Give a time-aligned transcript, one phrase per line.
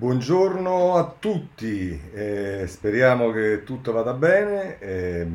[0.00, 4.78] Buongiorno a tutti, eh, speriamo che tutto vada bene.
[4.78, 5.26] Eh,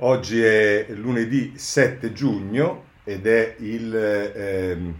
[0.00, 3.94] oggi è lunedì 7 giugno ed è il,
[4.34, 4.94] ehm,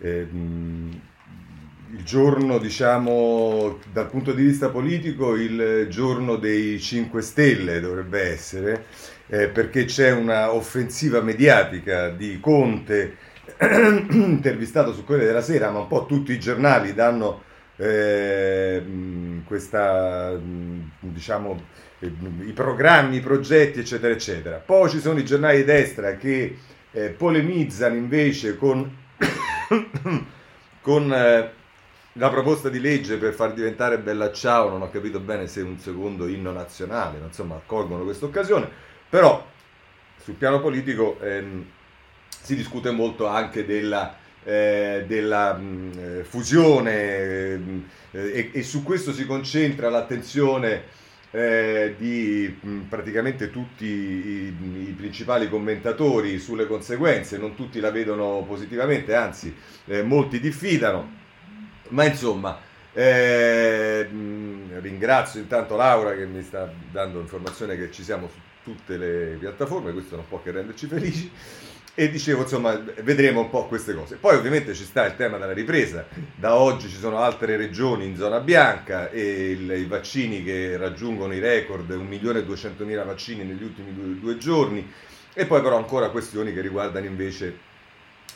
[0.00, 8.86] il giorno, diciamo, dal punto di vista politico, il giorno dei 5 Stelle dovrebbe essere,
[9.28, 13.16] eh, perché c'è una offensiva mediatica di Conte
[14.10, 17.46] intervistato su Corriere della Sera, ma un po' tutti i giornali danno
[17.80, 18.82] eh,
[19.44, 20.38] questa,
[21.00, 21.62] diciamo,
[22.00, 24.56] i programmi, i progetti, eccetera, eccetera.
[24.56, 26.58] Poi ci sono i giornali di destra che
[26.92, 28.96] eh, polemizzano invece con,
[30.82, 31.50] con eh,
[32.14, 35.78] la proposta di legge per far diventare Bella Ciao, non ho capito bene se un
[35.78, 38.68] secondo inno nazionale, ma insomma accolgono questa occasione,
[39.08, 39.46] però
[40.22, 41.64] sul piano politico ehm,
[42.28, 49.90] si discute molto anche della eh, della eh, fusione eh, e, su questo si concentra
[49.90, 50.98] l'attenzione
[51.30, 59.14] eh, di mh, praticamente tutti i, principali commentatori sulle conseguenze, non tutti la vedono positivamente,
[59.14, 59.54] anzi
[60.04, 61.10] molti diffidano,
[61.88, 62.60] ma insomma
[62.92, 64.08] eh,
[64.80, 69.92] ringrazio intanto Laura che mi sta dando informazione che ci siamo su tutte le piattaforme,
[69.92, 71.30] questo non può che renderci felici.
[71.94, 74.16] E dicevo, insomma, vedremo un po' queste cose.
[74.16, 76.06] Poi ovviamente ci sta il tema della ripresa.
[76.34, 81.34] Da oggi ci sono altre regioni in zona bianca e il, i vaccini che raggiungono
[81.34, 84.90] i record, 1.200.000 vaccini negli ultimi due, due giorni.
[85.34, 87.68] E poi però ancora questioni che riguardano invece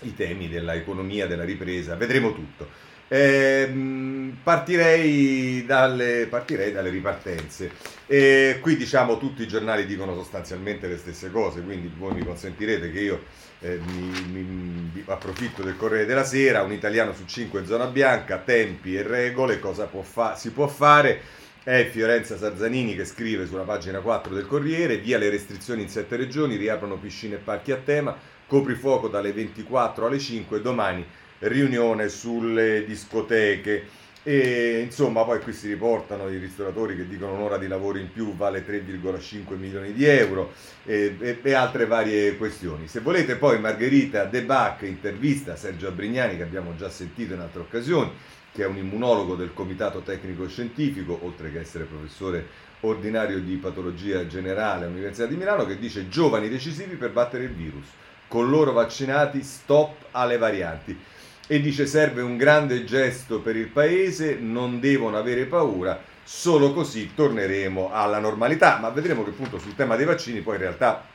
[0.00, 1.94] i temi dell'economia, della ripresa.
[1.94, 2.68] Vedremo tutto.
[3.08, 7.70] Eh, partirei, dalle, partirei, dalle, ripartenze.
[8.06, 12.90] E qui diciamo tutti i giornali dicono sostanzialmente le stesse cose, quindi voi mi consentirete
[12.90, 13.22] che io
[13.60, 18.38] eh, mi, mi, approfitto del Corriere della Sera, un italiano su cinque in zona bianca,
[18.38, 21.42] tempi e regole, cosa può fa- si può fare.
[21.62, 26.16] È Fiorenza Sarzanini che scrive sulla pagina 4 del Corriere, via le restrizioni in sette
[26.16, 28.14] regioni, riaprono piscine e parchi a tema,
[28.46, 31.06] coprifuoco dalle 24 alle 5 domani
[31.48, 34.02] riunione sulle discoteche.
[34.26, 38.34] E insomma, poi qui si riportano i ristoratori che dicono un'ora di lavoro in più
[38.34, 40.54] vale 3,5 milioni di euro
[40.86, 42.88] e, e, e, altre varie questioni.
[42.88, 47.60] Se volete, poi Margherita De Bac intervista Sergio Abrignani, che abbiamo già sentito in altre
[47.60, 48.12] occasioni,
[48.50, 52.46] che è un immunologo del Comitato Tecnico Scientifico, oltre che essere professore
[52.80, 57.88] ordinario di patologia generale all'Università di Milano, che dice giovani decisivi per battere il virus.
[58.26, 60.98] Con loro vaccinati, stop alle varianti
[61.46, 67.12] e dice serve un grande gesto per il paese, non devono avere paura, solo così
[67.14, 68.78] torneremo alla normalità.
[68.78, 71.06] Ma vedremo che appunto sul tema dei vaccini poi in realtà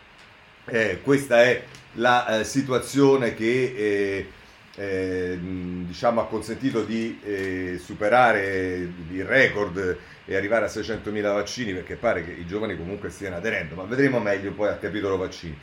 [0.65, 1.63] eh, questa è
[1.93, 4.31] la eh, situazione che eh,
[4.75, 11.95] eh diciamo, ha consentito di eh, superare il record e arrivare a 600.000 vaccini perché
[11.95, 15.57] pare che i giovani comunque stiano aderendo, ma vedremo meglio poi al capitolo vaccini.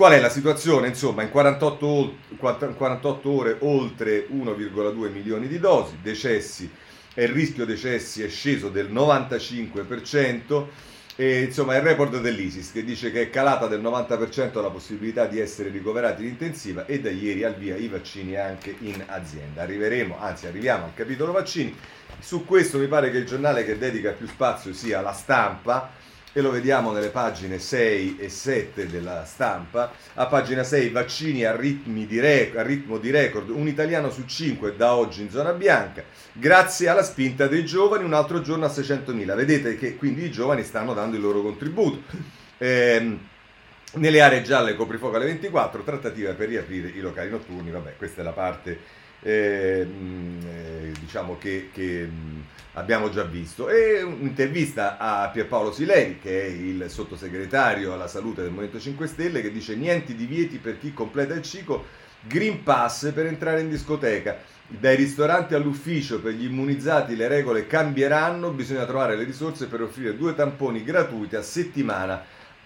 [0.00, 0.86] Qual è la situazione?
[0.86, 6.70] Insomma, in 48, 48 ore oltre 1,2 milioni di dosi, decessi
[7.16, 10.64] il rischio decessi è sceso del 95%.
[11.16, 15.38] E, insomma, il report dell'ISIS che dice che è calata del 90% la possibilità di
[15.38, 19.60] essere ricoverati in intensiva e da ieri al via i vaccini anche in azienda.
[19.60, 21.76] Arriveremo, anzi arriviamo al capitolo vaccini.
[22.18, 25.92] Su questo mi pare che il giornale che dedica più spazio sia la stampa
[26.32, 29.92] e lo vediamo nelle pagine 6 e 7 della stampa.
[30.14, 34.94] A pagina 6 vaccini a, rec- a ritmo di record, un italiano su 5 da
[34.94, 39.34] oggi in zona bianca, grazie alla spinta dei giovani, un altro giorno a 600.000.
[39.34, 42.02] Vedete che quindi i giovani stanno dando il loro contributo.
[42.58, 43.18] Eh,
[43.92, 48.24] nelle aree gialle coprifuoco alle 24, trattativa per riaprire i locali notturni, vabbè questa è
[48.24, 48.78] la parte
[49.22, 52.08] eh, eh, diciamo che, che
[52.74, 53.68] abbiamo già visto.
[53.68, 59.40] E un'intervista a Pierpaolo Sileri, che è il sottosegretario alla salute del Movimento 5 Stelle,
[59.40, 61.86] che dice niente divieti per chi completa il ciclo,
[62.22, 64.58] Green Pass per entrare in discoteca.
[64.66, 70.16] Dai ristoranti all'ufficio per gli immunizzati le regole cambieranno, bisogna trovare le risorse per offrire
[70.16, 72.22] due tamponi gratuiti a settimana.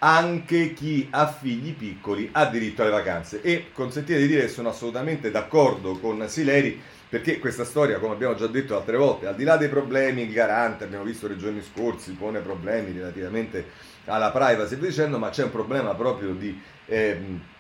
[0.06, 3.40] Anche chi ha figli piccoli ha diritto alle vacanze.
[3.40, 6.78] E consentite di dire che sono assolutamente d'accordo con Sileri
[7.08, 10.84] perché questa storia, come abbiamo già detto altre volte, al di là dei problemi garante,
[10.84, 13.66] abbiamo visto nei giorni scorsi, pone problemi relativamente
[14.04, 16.60] alla privacy dicendo, ma c'è un problema proprio di...
[16.86, 17.52] Eh,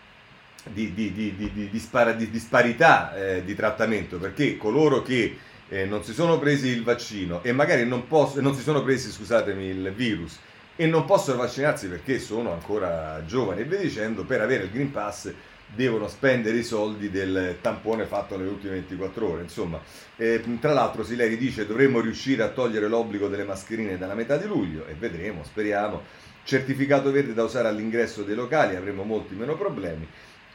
[0.66, 5.36] di, di, di, di disparità eh, di trattamento perché coloro che
[5.68, 9.10] eh, non si sono presi il vaccino e magari non, posso, non si sono presi
[9.10, 10.38] scusatemi il virus
[10.76, 14.90] e non possono vaccinarsi perché sono ancora giovani e via dicendo per avere il Green
[14.90, 15.32] Pass
[15.74, 19.42] devono spendere i soldi del tampone fatto nelle ultime 24 ore.
[19.42, 19.80] Insomma,
[20.16, 24.46] eh, tra l'altro Sileri dice dovremmo riuscire a togliere l'obbligo delle mascherine dalla metà di
[24.46, 26.22] luglio e vedremo, speriamo.
[26.44, 30.06] Certificato verde da usare all'ingresso dei locali, avremo molti meno problemi.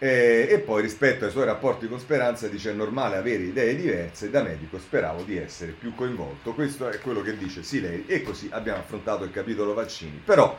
[0.02, 4.30] Eh, e poi rispetto ai suoi rapporti con Speranza dice è normale avere idee diverse,
[4.30, 6.54] da medico speravo di essere più coinvolto.
[6.54, 10.22] Questo è quello che dice Sileri e così abbiamo affrontato il capitolo vaccini.
[10.24, 10.58] Però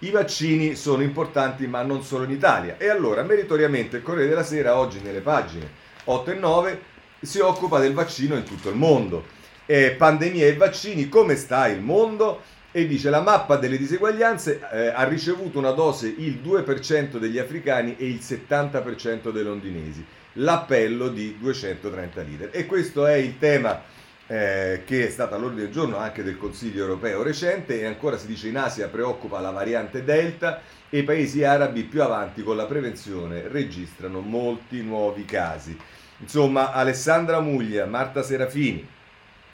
[0.00, 4.44] i vaccini sono importanti ma non solo in Italia e allora meritoriamente il Corriere della
[4.44, 5.68] Sera oggi nelle pagine
[6.04, 6.82] 8 e 9
[7.20, 9.36] si occupa del vaccino in tutto il mondo.
[9.66, 12.40] Eh, pandemia e vaccini, come sta il mondo?
[12.70, 17.96] E dice la mappa delle diseguaglianze eh, ha ricevuto una dose il 2% degli africani
[17.96, 20.04] e il 70% dei londinesi.
[20.34, 22.50] L'appello di 230 leader.
[22.52, 23.80] E questo è il tema
[24.26, 28.26] eh, che è stata all'ordine del giorno anche del Consiglio europeo recente e ancora si
[28.26, 30.60] dice in Asia preoccupa la variante Delta
[30.90, 35.74] e i paesi arabi più avanti con la prevenzione registrano molti nuovi casi.
[36.18, 38.96] Insomma, Alessandra Muglia, Marta Serafini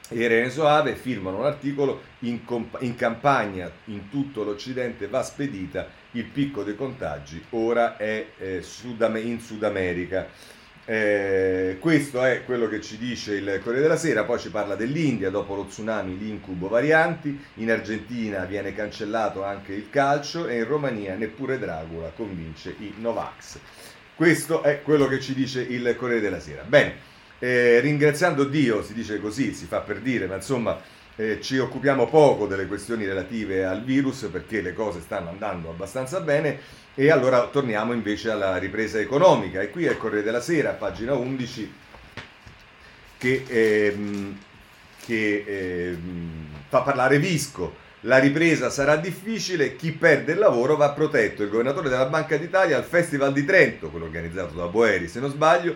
[0.09, 5.89] e Irene Soave firmano un articolo in, comp- in campagna in tutto l'Occidente va spedita
[6.13, 10.29] il picco dei contagi, ora è eh, Sud- in Sud America.
[10.87, 15.31] Eh, questo è quello che ci dice il Corriere della Sera, poi ci parla dell'India,
[15.31, 21.15] dopo lo tsunami l'incubo varianti, in Argentina viene cancellato anche il calcio e in Romania
[21.15, 23.59] neppure Dracula convince i Novax.
[24.15, 26.63] Questo è quello che ci dice il Corriere della Sera.
[26.63, 30.81] Bene, eh, ringraziando Dio, si dice così, si fa per dire, ma insomma
[31.17, 36.21] eh, ci occupiamo poco delle questioni relative al virus perché le cose stanno andando abbastanza
[36.21, 40.71] bene e allora torniamo invece alla ripresa economica e qui è il Corriere della Sera,
[40.71, 41.73] pagina 11,
[43.19, 44.39] che, ehm,
[45.05, 47.83] che ehm, fa parlare Visco.
[48.07, 51.43] La ripresa sarà difficile, chi perde il lavoro va protetto.
[51.43, 55.31] Il governatore della Banca d'Italia al Festival di Trento, quello organizzato da Boeri se non
[55.31, 55.75] sbaglio,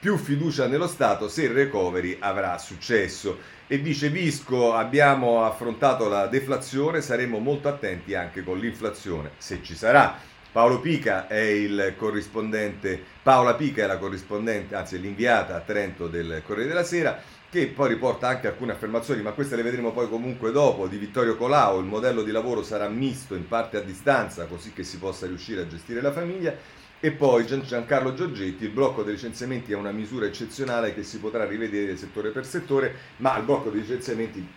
[0.00, 3.56] più fiducia nello Stato se il recovery avrà successo.
[3.66, 9.74] E dice Visco, abbiamo affrontato la deflazione, saremo molto attenti anche con l'inflazione, se ci
[9.74, 10.16] sarà.
[10.50, 16.42] Paolo Pica è il corrispondente, Paola Pica è la corrispondente, anzi l'inviata a Trento del
[16.44, 20.50] Corriere della Sera, che poi riporta anche alcune affermazioni, ma queste le vedremo poi comunque
[20.50, 24.72] dopo, di Vittorio Colau, il modello di lavoro sarà misto in parte a distanza, così
[24.72, 26.54] che si possa riuscire a gestire la famiglia,
[27.00, 31.44] e poi Giancarlo Giorgetti, il blocco dei licenziamenti è una misura eccezionale che si potrà
[31.44, 34.48] rivedere settore per settore, ma al blocco dei licenziamenti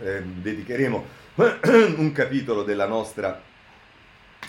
[0.00, 1.04] eh, dedicheremo
[1.96, 3.42] un capitolo della nostra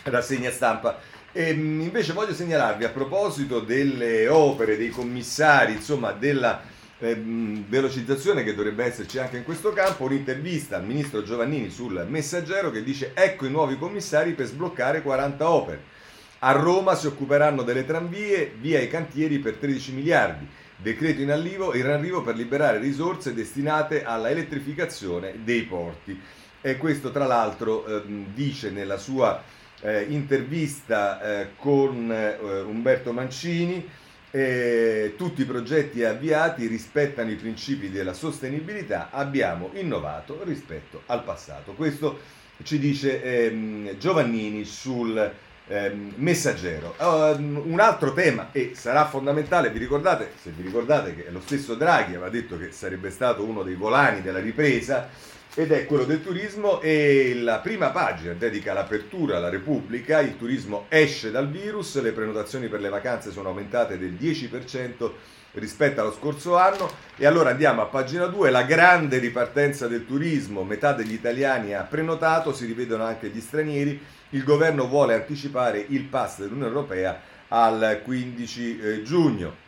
[0.03, 0.99] rassegna stampa.
[1.33, 6.61] E ehm, invece voglio segnalarvi a proposito delle opere, dei commissari, insomma della
[6.99, 12.71] eh, velocizzazione che dovrebbe esserci anche in questo campo, un'intervista al ministro Giovannini sul Messaggero
[12.71, 15.97] che dice ecco i nuovi commissari per sbloccare 40 opere.
[16.41, 20.47] A Roma si occuperanno delle tranvie, via i cantieri per 13 miliardi.
[20.77, 26.17] Decreto in arrivo, in arrivo per liberare risorse destinate alla elettrificazione dei porti.
[26.61, 28.03] E questo tra l'altro eh,
[28.33, 29.43] dice nella sua
[29.81, 33.85] eh, intervista eh, con eh, Umberto Mancini,
[34.31, 41.73] eh, tutti i progetti avviati rispettano i principi della sostenibilità, abbiamo innovato rispetto al passato.
[41.73, 42.19] Questo
[42.63, 45.33] ci dice ehm, Giovannini sul
[45.69, 46.95] ehm, messaggero.
[46.97, 51.75] Uh, un altro tema, e sarà fondamentale, vi ricordate, se vi ricordate che lo stesso
[51.75, 55.07] Draghi aveva detto che sarebbe stato uno dei volani della ripresa,
[55.55, 60.85] ed è quello del turismo e la prima pagina dedica l'apertura alla Repubblica, il turismo
[60.89, 65.11] esce dal virus, le prenotazioni per le vacanze sono aumentate del 10%
[65.53, 66.89] rispetto allo scorso anno.
[67.15, 71.83] E allora andiamo a pagina 2, la grande ripartenza del turismo, metà degli italiani ha
[71.83, 74.01] prenotato, si rivedono anche gli stranieri,
[74.31, 79.67] il governo vuole anticipare il pass dell'Unione Europea al 15 eh, giugno.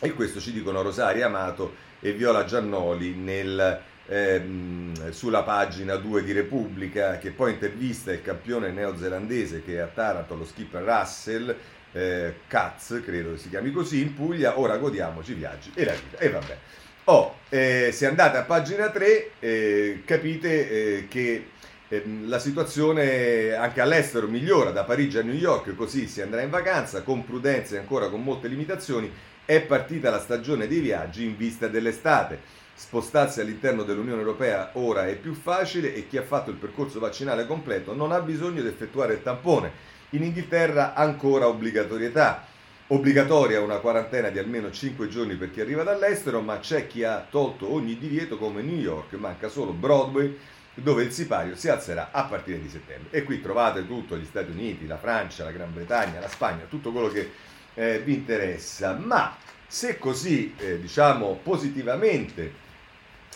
[0.00, 6.32] E questo ci dicono Rosaria Amato e Viola Giannoli nel, ehm, sulla pagina 2 di
[6.32, 11.54] Repubblica, che poi intervista il campione neozelandese che è a Taranto, lo skipper Russell,
[11.92, 16.18] eh, Katz, credo si chiami così, in Puglia, ora godiamoci i viaggi e la vita.
[16.18, 16.56] E vabbè.
[17.04, 21.46] Oh, eh, se andate a pagina 3 eh, capite eh, che
[21.90, 26.50] Ehm, la situazione anche all'estero migliora da Parigi a New York, così si andrà in
[26.50, 29.10] vacanza con prudenza e ancora con molte limitazioni.
[29.44, 32.40] È partita la stagione dei viaggi in vista dell'estate.
[32.78, 37.44] Spostarsi all'interno dell'Unione Europea ora è più facile e chi ha fatto il percorso vaccinale
[37.44, 39.72] completo non ha bisogno di effettuare il tampone.
[40.10, 42.46] In Inghilterra ancora obbligatorietà.
[42.86, 47.26] Obbligatoria una quarantena di almeno 5 giorni per chi arriva dall'estero, ma c'è chi ha
[47.28, 50.38] tolto ogni divieto come New York, manca solo Broadway
[50.74, 53.10] dove il sipario si alzerà a partire di settembre.
[53.10, 56.92] E qui trovate tutto, gli Stati Uniti, la Francia, la Gran Bretagna, la Spagna, tutto
[56.92, 57.28] quello che
[57.74, 62.66] eh, vi interessa, ma se così eh, diciamo positivamente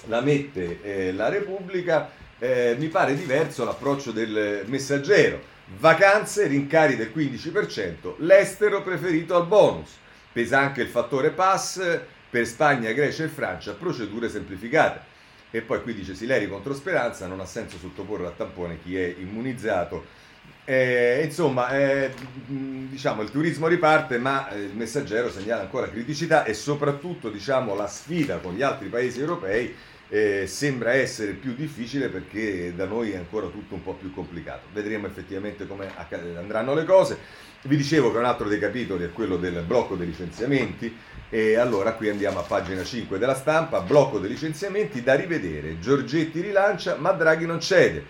[0.07, 5.51] la mette eh, la Repubblica, eh, mi pare diverso l'approccio del messaggero.
[5.79, 9.91] Vacanze, rincari del 15%, l'estero preferito al bonus.
[10.33, 15.11] Pesa anche il fattore pass per Spagna, Grecia e Francia, procedure semplificate.
[15.51, 19.15] E poi qui dice Sileri contro Speranza, non ha senso sottoporre a tampone chi è
[19.19, 20.21] immunizzato.
[20.65, 22.15] Eh, insomma, eh,
[22.47, 27.87] diciamo, il turismo riparte, ma eh, il messaggero segnala ancora criticità e soprattutto diciamo, la
[27.87, 29.75] sfida con gli altri paesi europei
[30.13, 34.67] eh, sembra essere più difficile perché da noi è ancora tutto un po' più complicato.
[34.71, 35.91] Vedremo effettivamente come
[36.37, 37.17] andranno le cose.
[37.63, 40.95] Vi dicevo che un altro dei capitoli è quello del blocco dei licenziamenti
[41.31, 45.79] e allora qui andiamo a pagina 5 della stampa, blocco dei licenziamenti da rivedere.
[45.79, 48.05] Giorgetti rilancia ma Draghi non cede.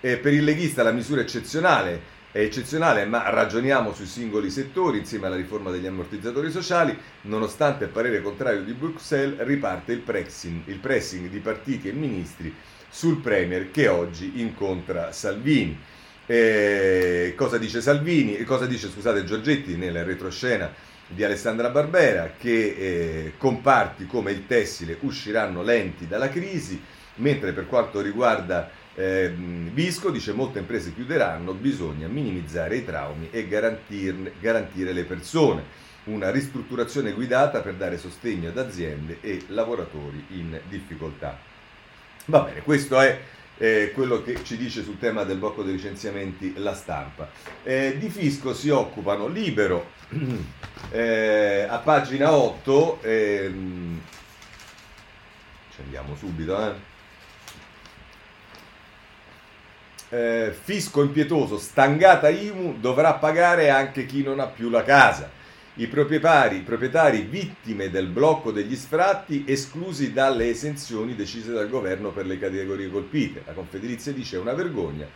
[0.00, 5.26] Eh, per il leghista la misura eccezionale è eccezionale, ma ragioniamo sui singoli settori insieme
[5.28, 6.98] alla riforma degli ammortizzatori sociali.
[7.22, 12.52] Nonostante il parere contrario di Bruxelles, riparte il pressing, il pressing di partiti e ministri
[12.88, 15.78] sul Premier che oggi incontra Salvini.
[16.26, 18.42] Eh, cosa dice Salvini?
[18.42, 20.74] Cosa dice, scusate, Giorgetti nella retroscena
[21.06, 22.32] di Alessandra Barbera?
[22.36, 26.82] Che eh, comparti come il tessile usciranno lenti dalla crisi,
[27.16, 29.32] mentre per quanto riguarda eh,
[29.72, 35.82] Visco dice molte imprese chiuderanno, bisogna minimizzare i traumi e garantire le persone.
[36.04, 41.38] Una ristrutturazione guidata per dare sostegno ad aziende e lavoratori in difficoltà.
[42.26, 43.20] Va bene, questo è
[43.56, 47.30] eh, quello che ci dice sul tema del blocco dei licenziamenti la stampa.
[47.62, 49.90] Eh, di fisco si occupano libero
[50.90, 54.00] eh, a pagina 8, ehm,
[55.74, 56.92] ci andiamo subito,
[60.14, 60.52] eh.
[60.52, 65.30] fisco impietoso, stangata IMU, dovrà pagare anche chi non ha più la casa.
[65.76, 72.26] I proprietari, proprietari vittime del blocco degli sfratti esclusi dalle esenzioni decise dal governo per
[72.26, 73.42] le categorie colpite.
[73.44, 75.06] La Confedilizia dice è una vergogna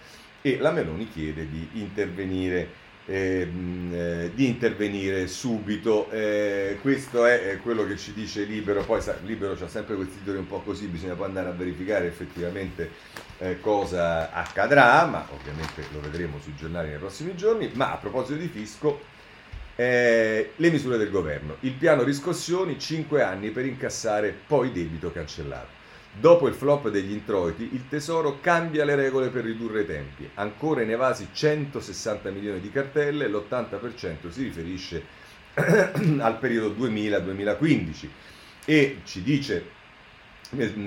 [0.42, 6.10] e la Meloni chiede di intervenire Ehm, eh, di intervenire subito.
[6.10, 10.36] Eh, questo è, quello che ci dice Libero, poi sa, Libero c'ha sempre questi titoli
[10.36, 12.90] un po' così, bisogna poi andare a verificare effettivamente
[13.38, 17.70] eh, cosa accadrà, ma ovviamente lo vedremo sui giornali nei prossimi giorni.
[17.72, 19.00] Ma a proposito di fisco,
[19.74, 25.77] eh, le misure del governo, il piano riscossioni, 5 anni per incassare poi debito cancellato.
[26.12, 30.28] Dopo il flop degli introiti, il Tesoro cambia le regole per ridurre i tempi.
[30.34, 35.04] Ancora in evasi 160 milioni di cartelle, l'80% si riferisce
[36.18, 38.08] al periodo 2000-2015
[38.64, 39.70] e ci, dice,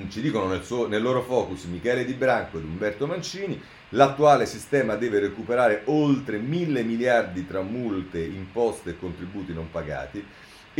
[0.09, 4.95] ci dicono nel, suo, nel loro focus Michele Di Branco ed Umberto Mancini, l'attuale sistema
[4.95, 10.23] deve recuperare oltre mille miliardi tra multe, imposte e contributi non pagati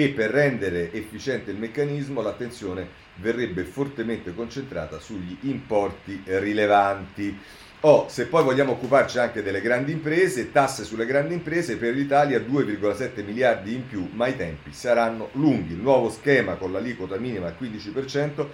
[0.03, 7.38] e per rendere efficiente il meccanismo l'attenzione verrebbe fortemente concentrata sugli importi rilevanti.
[7.81, 12.39] Oh, se poi vogliamo occuparci anche delle grandi imprese, tasse sulle grandi imprese per l'Italia
[12.39, 15.74] 2,7 miliardi in più, ma i tempi saranno lunghi.
[15.74, 18.48] Il nuovo schema con l'aliquota minima al 15%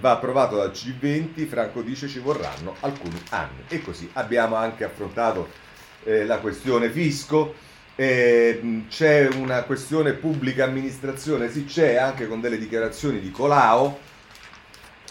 [0.00, 3.64] va approvato dal G20, Franco dice ci vorranno alcuni anni.
[3.68, 5.48] E così abbiamo anche affrontato
[6.04, 7.54] eh, la questione fisco
[7.94, 14.10] eh, c'è una questione pubblica amministrazione, sì c'è anche con delle dichiarazioni di Colao,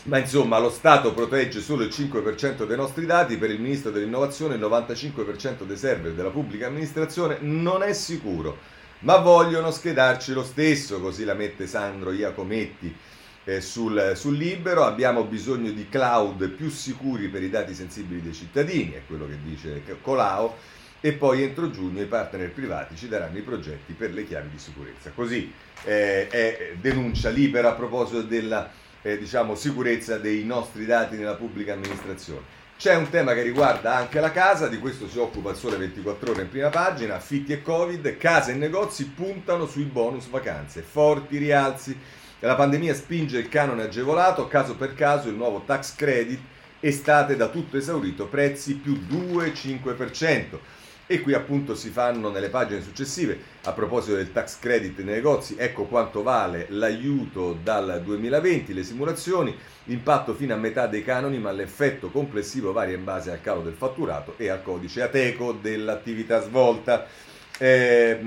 [0.04, 4.56] ma insomma lo Stato protegge solo il 5% dei nostri dati, per il Ministro dell'Innovazione
[4.56, 8.58] il 95% dei server della pubblica amministrazione non è sicuro,
[9.00, 12.96] ma vogliono schedarci lo stesso, così la mette Sandro Iacometti
[13.44, 18.34] eh, sul, sul libero, abbiamo bisogno di cloud più sicuri per i dati sensibili dei
[18.34, 23.38] cittadini, è quello che dice Colao e poi entro giugno i partner privati ci daranno
[23.38, 25.12] i progetti per le chiavi di sicurezza.
[25.14, 25.52] Così
[25.84, 31.74] eh, è denuncia libera a proposito della eh, diciamo, sicurezza dei nostri dati nella pubblica
[31.74, 32.60] amministrazione.
[32.78, 36.32] C'è un tema che riguarda anche la casa, di questo si occupa il Sole 24
[36.32, 41.38] ore in prima pagina, affitti e Covid, case e negozi puntano sui bonus vacanze, forti
[41.38, 41.96] rialzi,
[42.40, 46.40] la pandemia spinge il canone agevolato, caso per caso il nuovo tax credit,
[46.80, 50.58] estate da tutto esaurito, prezzi più 2,5%
[51.12, 55.56] e qui appunto si fanno nelle pagine successive a proposito del tax credit nei negozi
[55.58, 59.54] ecco quanto vale l'aiuto dal 2020 le simulazioni
[59.86, 63.74] impatto fino a metà dei canoni ma l'effetto complessivo varia in base al calo del
[63.74, 67.06] fatturato e al codice ateco dell'attività svolta.
[67.58, 68.20] Eh,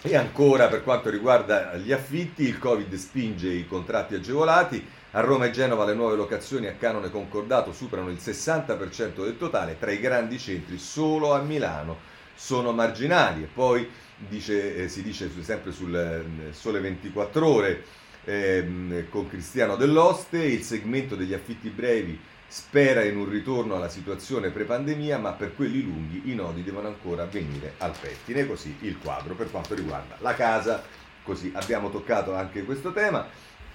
[0.00, 5.46] e ancora per quanto riguarda gli affitti il covid spinge i contratti agevolati a Roma
[5.46, 10.00] e Genova le nuove locazioni a canone concordato superano il 60% del totale, tra i
[10.00, 11.98] grandi centri solo a Milano
[12.34, 13.42] sono marginali.
[13.42, 17.84] E poi dice, eh, si dice sempre sul eh, Sole 24 Ore
[18.24, 24.50] ehm, con Cristiano Dell'Oste, il segmento degli affitti brevi spera in un ritorno alla situazione
[24.50, 28.46] pre-pandemia, ma per quelli lunghi i nodi devono ancora venire al pettine.
[28.46, 30.82] Così il quadro per quanto riguarda la casa.
[31.22, 33.26] Così abbiamo toccato anche questo tema.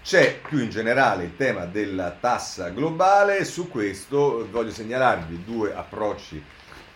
[0.04, 6.44] C'è più in generale il tema della tassa globale, su questo voglio segnalarvi due approcci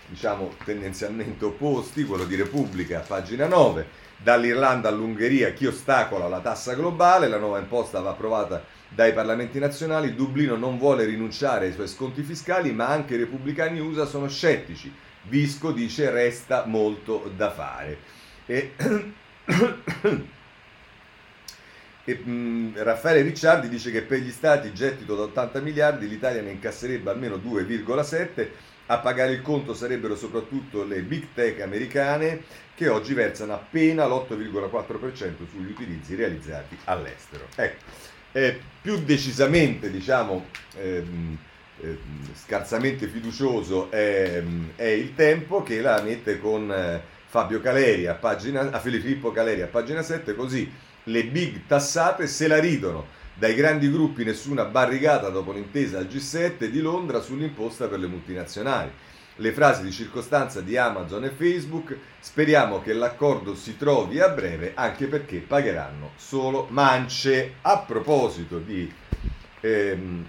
[0.08, 3.88] diciamo tendenzialmente opposti, quello di Repubblica, pagina 9,
[4.18, 10.14] dall'Irlanda all'Ungheria chi ostacola la tassa globale, la nuova imposta va approvata dai parlamenti nazionali,
[10.14, 14.94] Dublino non vuole rinunciare ai suoi sconti fiscali, ma anche i repubblicani USA sono scettici.
[15.24, 18.00] Visco dice resta molto da fare.
[18.46, 18.74] E,
[22.10, 26.52] e mh, Raffaele Ricciardi dice che per gli stati gettito da 80 miliardi l'Italia ne
[26.52, 28.48] incasserebbe almeno 2,7
[28.86, 32.44] a pagare il conto sarebbero soprattutto le big tech americane
[32.76, 37.48] che oggi versano appena l'8,4% sugli utilizzi realizzati all'estero.
[37.56, 37.84] Ecco,
[38.32, 40.46] eh, più decisamente, diciamo,
[40.78, 41.38] ehm,
[41.82, 41.98] eh,
[42.42, 44.42] scarsamente fiducioso è,
[44.76, 49.62] è, il tempo che la mette con eh, Fabio Caleri a pagina, a Filippo Caleri
[49.62, 50.72] a pagina 7, così
[51.08, 56.66] le big tassate se la ridono dai grandi gruppi nessuna barricata dopo l'intesa al G7
[56.66, 58.90] di Londra sull'imposta per le multinazionali.
[59.40, 64.72] Le frasi di circostanza di Amazon e Facebook, speriamo che l'accordo si trovi a breve
[64.74, 67.58] anche perché pagheranno solo mance.
[67.62, 68.92] A proposito di
[69.62, 70.26] ehm,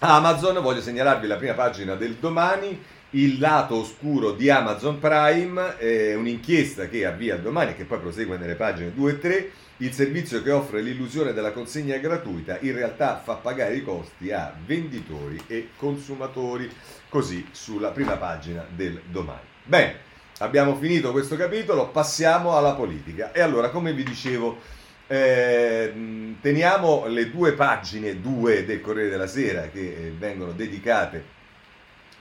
[0.00, 2.78] Amazon, voglio segnalarvi la prima pagina del domani,
[3.10, 8.36] il lato oscuro di Amazon Prime, eh, un'inchiesta che avvia domani e che poi prosegue
[8.36, 9.50] nelle pagine 2 e 3
[9.82, 14.54] il servizio che offre l'illusione della consegna gratuita in realtà fa pagare i costi a
[14.64, 16.70] venditori e consumatori,
[17.08, 19.40] così sulla prima pagina del domani.
[19.64, 19.96] Bene,
[20.38, 23.32] abbiamo finito questo capitolo, passiamo alla politica.
[23.32, 24.60] E allora, come vi dicevo,
[25.08, 25.92] eh,
[26.40, 31.24] teniamo le due pagine, due del Corriere della Sera, che eh, vengono dedicate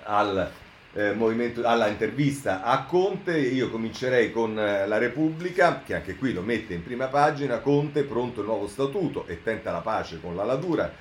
[0.04, 0.52] al
[0.93, 6.34] eh, movimento, alla intervista a Conte, io comincerei con eh, la Repubblica, che anche qui
[6.34, 10.36] lo mette in prima pagina, Conte pronto il nuovo statuto e tenta la pace con
[10.36, 10.93] la Ladura,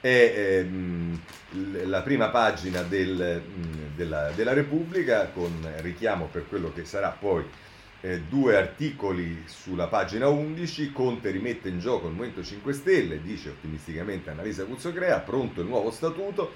[0.00, 1.20] è ehm,
[1.84, 3.42] la prima pagina del,
[3.94, 7.44] della, della, Repubblica con richiamo per quello che sarà poi
[8.02, 13.50] eh, due articoli sulla pagina 11, Conte rimette in gioco il Movimento 5 Stelle, dice
[13.50, 16.52] ottimisticamente Annalisa Cuzzocrea, pronto il nuovo statuto,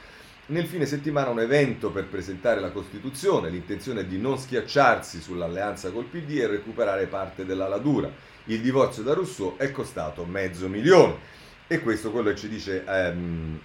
[0.51, 5.91] nel fine settimana un evento per presentare la Costituzione, l'intenzione è di non schiacciarsi sull'alleanza
[5.91, 8.11] col PD e recuperare parte della ladura.
[8.45, 11.39] Il divorzio da Rousseau è costato mezzo milione.
[11.69, 13.61] E questo quello che ci dice ehm,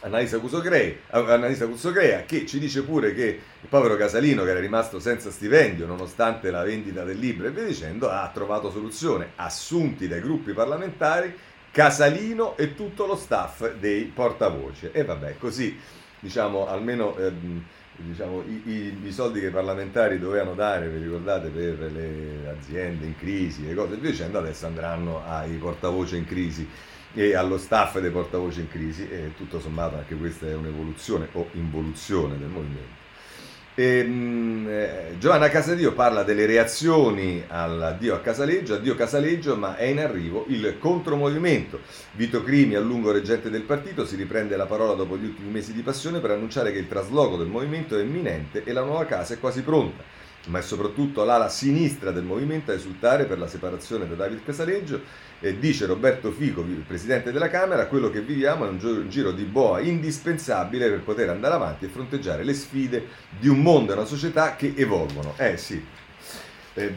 [0.00, 5.86] Annalisa Cuzzocrea, che ci dice pure che il povero Casalino, che era rimasto senza stipendio
[5.86, 11.34] nonostante la vendita del libro e via dicendo, ha trovato soluzione, assunti dai gruppi parlamentari
[11.70, 14.92] Casalino e tutto lo staff dei portavoce.
[14.92, 15.78] E vabbè, così
[16.20, 17.64] diciamo almeno ehm,
[17.96, 23.06] diciamo, i, i, i, soldi che i parlamentari dovevano dare, vi ricordate, per le aziende
[23.06, 26.68] in crisi e cose via dicendo, adesso andranno ai portavoce in crisi
[27.14, 31.48] e allo staff dei portavoce in crisi e tutto sommato anche questa è un'evoluzione o
[31.52, 32.97] involuzione del movimento.
[33.80, 40.00] Ehm, eh, Giovanna Casadio parla delle reazioni all'addio a Casaleggio, addio Casaleggio, ma è in
[40.00, 41.78] arrivo il contromovimento.
[42.14, 45.72] Vito Crimi, a lungo reggente del partito, si riprende la parola dopo gli ultimi mesi
[45.72, 49.34] di passione per annunciare che il trasloco del movimento è imminente e la nuova casa
[49.34, 50.17] è quasi pronta
[50.48, 55.00] ma è soprattutto l'ala sinistra del movimento a esultare per la separazione da David Casaleggio
[55.40, 59.80] e dice Roberto Fico, presidente della Camera, quello che viviamo è un giro di boa
[59.80, 63.06] indispensabile per poter andare avanti e fronteggiare le sfide
[63.38, 65.34] di un mondo e una società che evolvono.
[65.36, 65.84] Eh sì,
[66.74, 66.94] eh,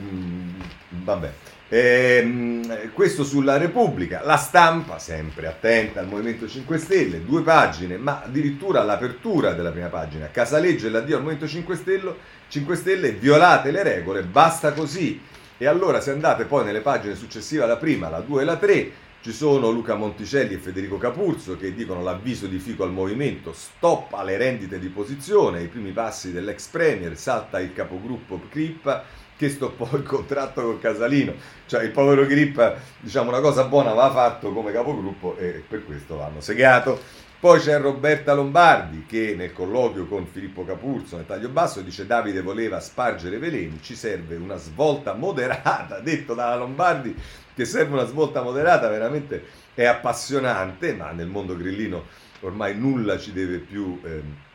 [0.90, 1.32] vabbè.
[1.74, 8.24] Eh, questo sulla Repubblica, la stampa, sempre attenta al Movimento 5 Stelle, due pagine, ma
[8.26, 12.16] addirittura l'apertura della prima pagina, Casaleggio e l'addio al Movimento 5 Stelle,
[12.50, 15.22] 5 Stelle, violate le regole, basta così.
[15.58, 18.92] E allora se andate poi nelle pagine successive alla prima, la 2 e la 3,
[19.22, 24.12] ci sono Luca Monticelli e Federico Capurzo che dicono l'avviso di Fico al movimento, stop
[24.16, 29.06] alle rendite di posizione, i primi passi dell'ex premier, salta il capogruppo Crippa
[29.41, 31.34] che stoppò il contratto con Casalino.
[31.65, 36.15] Cioè il povero Crippa, diciamo una cosa buona aveva fatto come capogruppo e per questo
[36.15, 37.01] l'hanno segato.
[37.39, 42.43] Poi c'è Roberta Lombardi che nel colloquio con Filippo Capurzo nel taglio basso dice Davide
[42.43, 47.15] voleva spargere veleni, ci serve una svolta moderata, detto dalla Lombardi
[47.56, 52.06] che serve una svolta moderata, veramente è appassionante, ma nel mondo grillino
[52.41, 53.99] ormai nulla ci deve più...
[54.04, 54.49] Eh,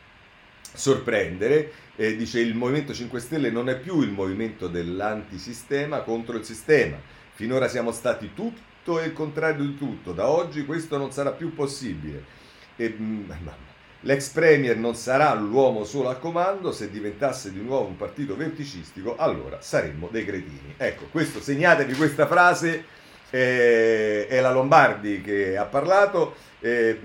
[0.77, 1.71] sorprendere.
[1.99, 6.95] Eh, dice il Movimento 5 Stelle non è più il movimento dell'antisistema contro il sistema.
[7.33, 10.13] Finora siamo stati tutto e il contrario di tutto.
[10.13, 12.23] Da oggi questo non sarà più possibile.
[12.75, 13.31] E, mm,
[14.01, 19.15] L'ex premier non sarà l'uomo solo al comando, se diventasse di nuovo un partito verticistico,
[19.17, 20.75] allora saremmo dei cretini.
[20.77, 22.85] Ecco, questo segnatevi questa frase,
[23.31, 26.99] eh, è la Lombardi che ha parlato, eh,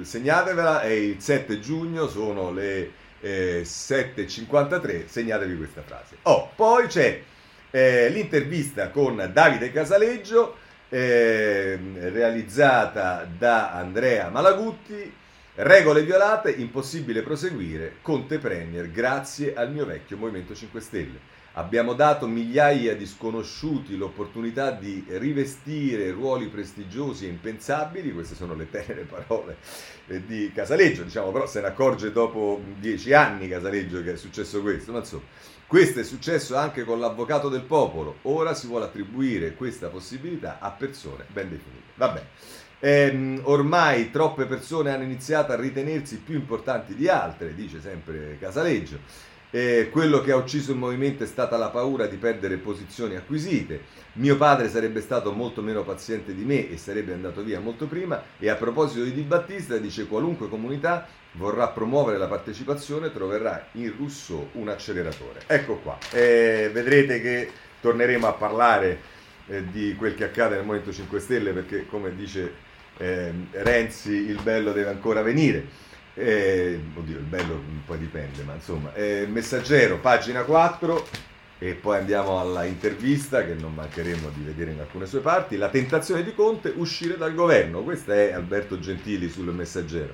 [0.00, 6.16] segnatevela, è il 7 giugno, sono le eh, 7.53, segnatevi questa frase.
[6.22, 7.22] Oh, poi c'è
[7.70, 10.56] eh, l'intervista con Davide Casaleggio,
[10.88, 11.78] eh,
[12.10, 15.20] realizzata da Andrea Malagutti,
[15.54, 21.18] Regole violate, impossibile proseguire, Conte Premier, grazie al mio vecchio Movimento 5 Stelle.
[21.54, 28.70] Abbiamo dato migliaia di sconosciuti l'opportunità di rivestire ruoli prestigiosi e impensabili, queste sono le
[28.70, 29.58] tenere parole
[30.06, 34.62] eh, di Casaleggio, diciamo, però se ne accorge dopo dieci anni Casaleggio che è successo
[34.62, 35.24] questo, ma insomma,
[35.66, 40.70] questo è successo anche con l'avvocato del popolo, ora si vuole attribuire questa possibilità a
[40.70, 41.92] persone ben definite.
[41.96, 42.28] Va bene.
[42.84, 49.30] Ehm, ormai troppe persone hanno iniziato a ritenersi più importanti di altre, dice sempre Casaleggio.
[49.54, 53.82] Eh, quello che ha ucciso il movimento è stata la paura di perdere posizioni acquisite.
[54.14, 58.22] Mio padre sarebbe stato molto meno paziente di me e sarebbe andato via molto prima.
[58.38, 63.92] E a proposito di Di Battista, dice qualunque comunità vorrà promuovere la partecipazione troverà in
[63.94, 65.42] Rousseau un acceleratore.
[65.46, 65.98] Ecco qua.
[66.12, 67.50] Eh, vedrete che
[67.82, 69.00] torneremo a parlare
[69.48, 72.52] eh, di quel che accade nel Movimento 5 Stelle perché, come dice
[72.96, 75.90] eh, Renzi il bello deve ancora venire.
[76.14, 81.06] Eh, oddio, il bello poi dipende, ma insomma, eh, messaggero, pagina 4,
[81.58, 85.56] e poi andiamo alla intervista che non mancheremo di vedere in alcune sue parti.
[85.56, 87.82] La tentazione di Conte, uscire dal governo.
[87.82, 90.12] Questo è Alberto Gentili sul messaggero.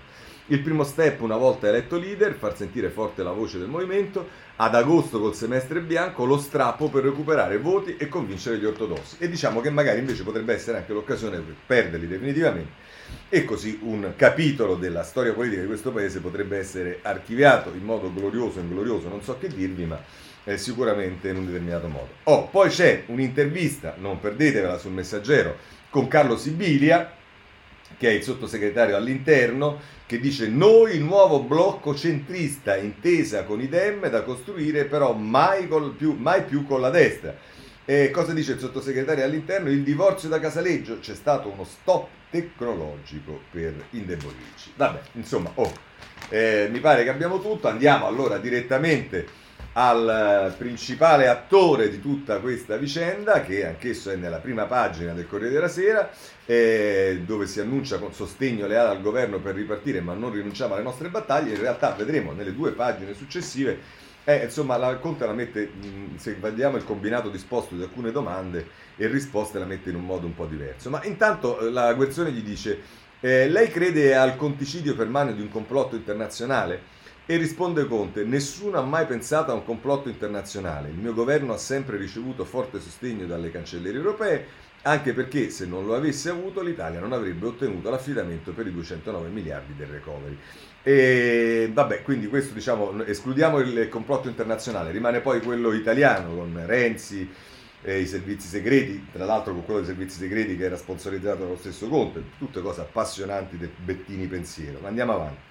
[0.50, 4.74] Il primo step, una volta eletto leader, far sentire forte la voce del movimento, ad
[4.74, 9.16] agosto col semestre bianco lo strappo per recuperare voti e convincere gli ortodossi.
[9.18, 12.87] E diciamo che magari invece potrebbe essere anche l'occasione per perderli definitivamente
[13.28, 18.12] e così un capitolo della storia politica di questo paese potrebbe essere archiviato in modo
[18.12, 20.00] glorioso inglorioso, non so che dirvi, ma
[20.44, 22.08] eh, sicuramente in un determinato modo.
[22.24, 25.56] Oh, poi c'è un'intervista, non perdetevela sul messaggero,
[25.90, 27.12] con Carlo Sibilia,
[27.98, 34.08] che è il sottosegretario all'interno, che dice noi nuovo blocco centrista intesa con i Dem
[34.08, 37.36] da costruire però mai, più, mai più con la destra.
[37.84, 39.70] E cosa dice il sottosegretario all'interno?
[39.70, 44.72] Il divorzio da Casaleggio c'è stato uno stop tecnologico per indebolirci.
[44.76, 45.72] Vabbè, insomma, oh,
[46.28, 49.46] eh, mi pare che abbiamo tutto, andiamo allora direttamente
[49.80, 55.52] al principale attore di tutta questa vicenda, che anch'esso è nella prima pagina del Corriere
[55.54, 56.10] della Sera,
[56.46, 60.82] eh, dove si annuncia con sostegno leale al governo per ripartire, ma non rinunciamo alle
[60.82, 61.54] nostre battaglie.
[61.54, 63.78] In realtà vedremo nelle due pagine successive,
[64.24, 65.70] eh, insomma, la Conte la mette,
[66.16, 68.66] se vediamo il combinato disposto di alcune domande
[68.98, 70.90] e risposte, la mette in un modo un po' diverso.
[70.90, 72.80] Ma intanto eh, la Guerzone gli dice,
[73.20, 76.96] eh, lei crede al conticidio per mano di un complotto internazionale?
[77.24, 81.58] E risponde Conte, nessuno ha mai pensato a un complotto internazionale, il mio governo ha
[81.58, 84.46] sempre ricevuto forte sostegno dalle cancellerie europee,
[84.82, 89.28] anche perché se non lo avesse avuto l'Italia non avrebbe ottenuto l'affidamento per i 209
[89.28, 90.38] miliardi del recovery.
[90.82, 97.28] E vabbè, quindi questo diciamo, escludiamo il complotto internazionale, rimane poi quello italiano con Renzi,
[97.82, 101.56] e i servizi segreti, tra l'altro con quello dei servizi segreti che era sponsorizzato dallo
[101.56, 104.78] stesso Conte, tutte cose appassionanti del Bettini pensiero.
[104.80, 105.46] Ma andiamo avanti.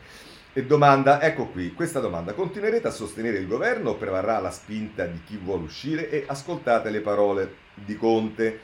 [0.53, 5.05] E domanda, ecco qui, questa domanda, continuerete a sostenere il governo o prevarrà la spinta
[5.05, 6.09] di chi vuole uscire?
[6.09, 8.59] E ascoltate le parole di Conte.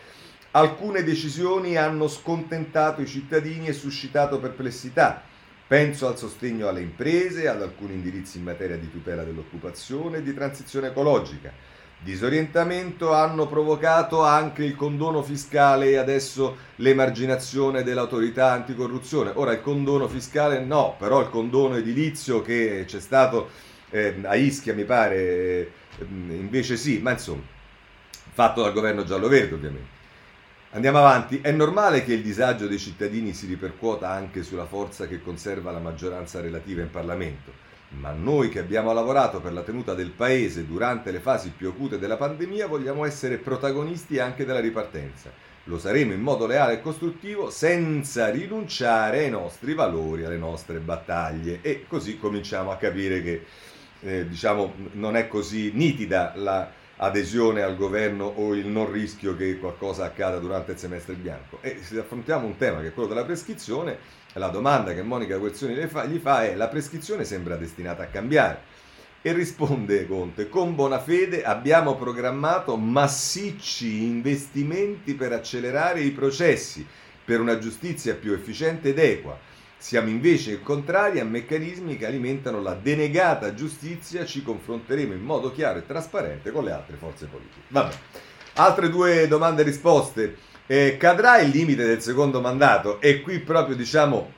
[0.52, 5.24] Alcune decisioni hanno scontentato i cittadini e suscitato perplessità.
[5.66, 10.34] Penso al sostegno alle imprese, ad alcuni indirizzi in materia di tutela dell'occupazione e di
[10.34, 11.73] transizione ecologica
[12.04, 19.32] disorientamento hanno provocato anche il condono fiscale e adesso l'emarginazione dell'autorità anticorruzione.
[19.36, 23.50] Ora il condono fiscale no, però il condono edilizio che c'è stato
[23.90, 25.72] eh, a Ischia mi pare eh,
[26.08, 27.44] invece sì, ma insomma,
[28.34, 30.02] fatto dal governo giallo-verde ovviamente.
[30.72, 35.22] Andiamo avanti, è normale che il disagio dei cittadini si ripercuota anche sulla forza che
[35.22, 37.63] conserva la maggioranza relativa in Parlamento
[38.00, 42.00] ma noi che abbiamo lavorato per la tenuta del paese durante le fasi più acute
[42.00, 45.32] della pandemia vogliamo essere protagonisti anche della ripartenza.
[45.66, 51.60] Lo saremo in modo leale e costruttivo senza rinunciare ai nostri valori, alle nostre battaglie
[51.62, 53.46] e così cominciamo a capire che
[54.02, 59.58] eh, diciamo, non è così nitida la adesione al governo o il non rischio che
[59.58, 61.58] qualcosa accada durante il semestre bianco.
[61.62, 63.98] E se affrontiamo un tema che è quello della prescrizione,
[64.34, 68.82] la domanda che Monica Guerzoni gli fa è la prescrizione sembra destinata a cambiare.
[69.22, 76.86] E risponde Conte, con buona fede abbiamo programmato massicci investimenti per accelerare i processi,
[77.24, 79.52] per una giustizia più efficiente ed equa
[79.84, 85.80] siamo invece contrari a meccanismi che alimentano la denegata giustizia, ci confronteremo in modo chiaro
[85.80, 87.66] e trasparente con le altre forze politiche.
[87.68, 87.94] Vabbè.
[88.54, 90.38] Altre due domande e risposte.
[90.68, 93.02] Eh, cadrà il limite del secondo mandato?
[93.02, 94.32] E qui proprio diciamo,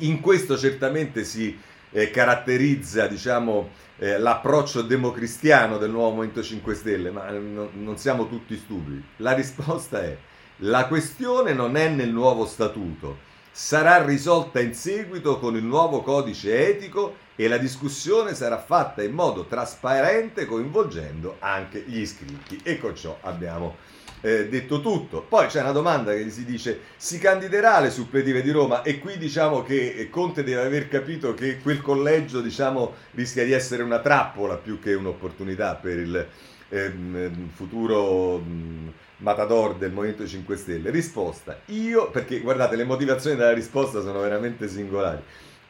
[0.00, 1.58] in questo certamente si
[1.90, 7.96] eh, caratterizza diciamo, eh, l'approccio democristiano del nuovo Movimento 5 Stelle, ma eh, no, non
[7.96, 9.02] siamo tutti stupidi.
[9.16, 10.14] La risposta è,
[10.58, 13.27] la questione non è nel nuovo statuto,
[13.58, 19.10] sarà risolta in seguito con il nuovo codice etico e la discussione sarà fatta in
[19.12, 22.60] modo trasparente coinvolgendo anche gli iscritti.
[22.62, 23.74] E con ciò abbiamo
[24.20, 25.22] eh, detto tutto.
[25.22, 29.18] Poi c'è una domanda che si dice si candiderà alle suppletive di Roma e qui
[29.18, 34.54] diciamo che Conte deve aver capito che quel collegio diciamo, rischia di essere una trappola
[34.54, 36.28] più che un'opportunità per il
[36.68, 38.38] ehm, futuro...
[38.38, 40.90] Mh, Matador del Movimento 5 Stelle.
[40.90, 45.22] Risposta, io, perché guardate le motivazioni della risposta sono veramente singolari.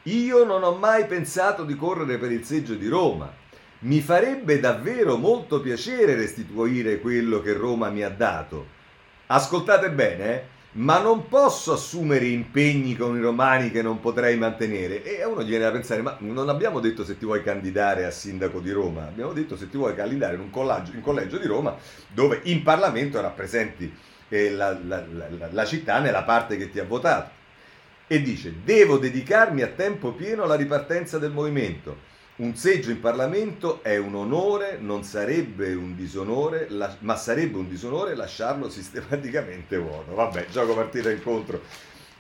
[0.05, 3.33] Io non ho mai pensato di correre per il seggio di Roma.
[3.81, 8.67] Mi farebbe davvero molto piacere restituire quello che Roma mi ha dato.
[9.27, 10.45] Ascoltate bene, eh?
[10.79, 15.03] Ma non posso assumere impegni con i romani che non potrei mantenere.
[15.03, 18.05] E a uno gli viene da pensare, ma non abbiamo detto se ti vuoi candidare
[18.05, 21.39] a sindaco di Roma, abbiamo detto se ti vuoi candidare in un collegio, in collegio
[21.39, 23.93] di Roma dove in Parlamento rappresenti
[24.29, 27.37] eh, la, la, la, la città nella parte che ti ha votato.
[28.07, 33.83] E dice, devo dedicarmi a tempo pieno alla ripartenza del movimento un seggio in Parlamento
[33.83, 40.15] è un onore, non sarebbe un disonore, la, ma sarebbe un disonore lasciarlo sistematicamente vuoto.
[40.15, 41.63] Vabbè, gioco partita incontro.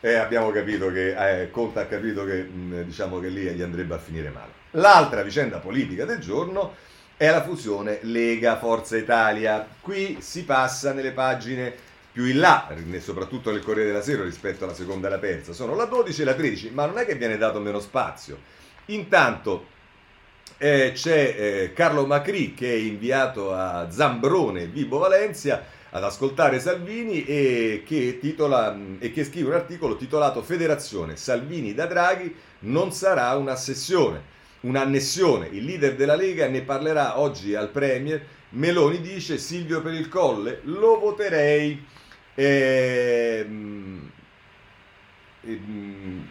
[0.00, 3.94] Eh, abbiamo capito che eh, Conte ha capito che, mh, diciamo che lì gli andrebbe
[3.94, 4.52] a finire male.
[4.72, 6.74] L'altra vicenda politica del giorno
[7.16, 9.66] è la fusione Lega-Forza Italia.
[9.80, 11.72] Qui si passa nelle pagine
[12.10, 15.52] più in là, soprattutto nel Corriere della Sera rispetto alla seconda e alla terza.
[15.52, 18.38] Sono la 12 e la 13, ma non è che viene dato meno spazio.
[18.86, 19.76] Intanto
[20.56, 27.24] eh, c'è eh, Carlo Macri che è inviato a Zambrone, Vibo Valencia, ad ascoltare Salvini
[27.24, 33.34] e che, titola, e che scrive un articolo titolato Federazione Salvini da Draghi non sarà
[33.36, 34.22] una sessione,
[34.60, 35.48] un'annessione.
[35.52, 38.20] Il leader della Lega ne parlerà oggi al Premier.
[38.50, 41.84] Meloni dice Silvio per il Colle, lo voterei.
[42.34, 44.10] Ehm,
[45.42, 46.28] ehm,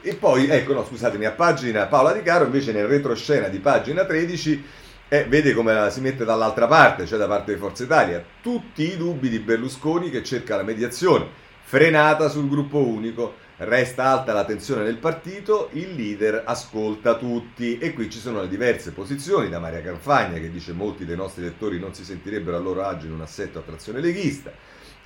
[0.00, 4.04] e poi, ecco, no, scusatemi, a pagina Paola Di Caro, invece nel retroscena di pagina
[4.04, 4.64] 13,
[5.08, 8.96] eh, vede come si mette dall'altra parte, cioè da parte di Forza Italia, tutti i
[8.96, 11.26] dubbi di Berlusconi che cerca la mediazione,
[11.60, 17.78] frenata sul gruppo unico, resta alta la tensione nel partito, il leader ascolta tutti.
[17.78, 21.42] E qui ci sono le diverse posizioni da Maria Canfagna che dice molti dei nostri
[21.42, 24.52] lettori non si sentirebbero a loro agio in un assetto a trazione leghista,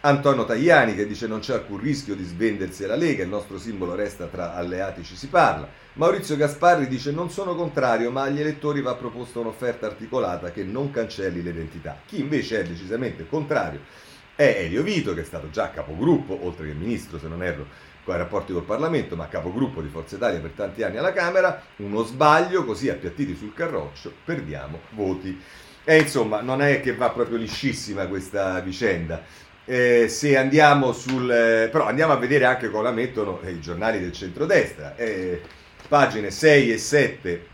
[0.05, 3.95] Antonio Tajani che dice non c'è alcun rischio di svendersi alla Lega, il nostro simbolo
[3.95, 5.69] resta tra alleati ci si parla.
[5.93, 10.91] Maurizio Gasparri dice non sono contrario ma agli elettori va proposta un'offerta articolata che non
[10.91, 12.01] cancelli l'identità.
[12.05, 13.79] Chi invece è decisamente contrario
[14.35, 17.67] è Elio Vito che è stato già capogruppo, oltre che ministro se non erro,
[18.03, 21.63] con i rapporti col Parlamento, ma capogruppo di Forza Italia per tanti anni alla Camera,
[21.77, 25.41] uno sbaglio, così appiattiti sul carroccio, perdiamo voti.
[25.85, 29.51] E insomma, non è che va proprio liscissima questa vicenda.
[29.65, 34.13] Eh, se andiamo sul eh, però andiamo a vedere anche cosa mettono i giornali del
[34.13, 34.97] centrodestra.
[34.97, 35.41] Eh,
[35.87, 37.47] pagine 6 e 7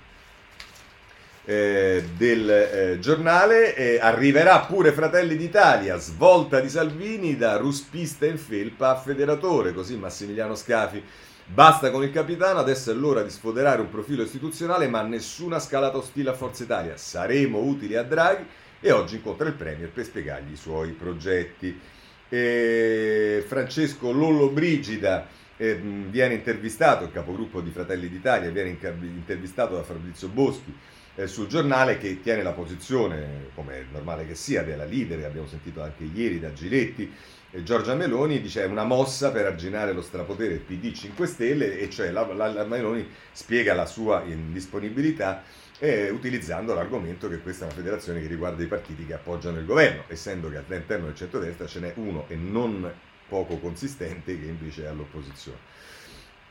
[1.44, 4.00] eh, del eh, giornale.
[4.00, 10.54] Arriverà pure Fratelli d'Italia svolta di Salvini da ruspista in felpa a federatore così Massimiliano
[10.54, 11.02] Scafi
[11.44, 15.98] basta con il capitano adesso è l'ora di sfoderare un profilo istituzionale ma nessuna scalata
[15.98, 16.96] ostile a Forza Italia.
[16.96, 18.46] Saremo utili a Draghi
[18.80, 21.96] e oggi incontra il Premier per spiegargli i suoi progetti
[22.28, 29.82] eh, Francesco Lollo Brigida eh, viene intervistato, il capogruppo di Fratelli d'Italia, viene intervistato da
[29.82, 30.74] Fabrizio Boschi
[31.16, 35.48] eh, sul giornale che tiene la posizione, come è normale che sia, della leader, abbiamo
[35.48, 37.12] sentito anche ieri da Giletti,
[37.50, 42.10] Giorgia Meloni dice è una mossa per arginare lo strapotere PD 5 Stelle e cioè
[42.10, 45.42] la, la, la Meloni spiega la sua indisponibilità
[45.78, 49.64] eh, utilizzando l'argomento che questa è una federazione che riguarda i partiti che appoggiano il
[49.66, 52.90] governo, essendo che all'interno del centrodestra ce n'è uno e non
[53.28, 55.58] poco consistente che invece è all'opposizione.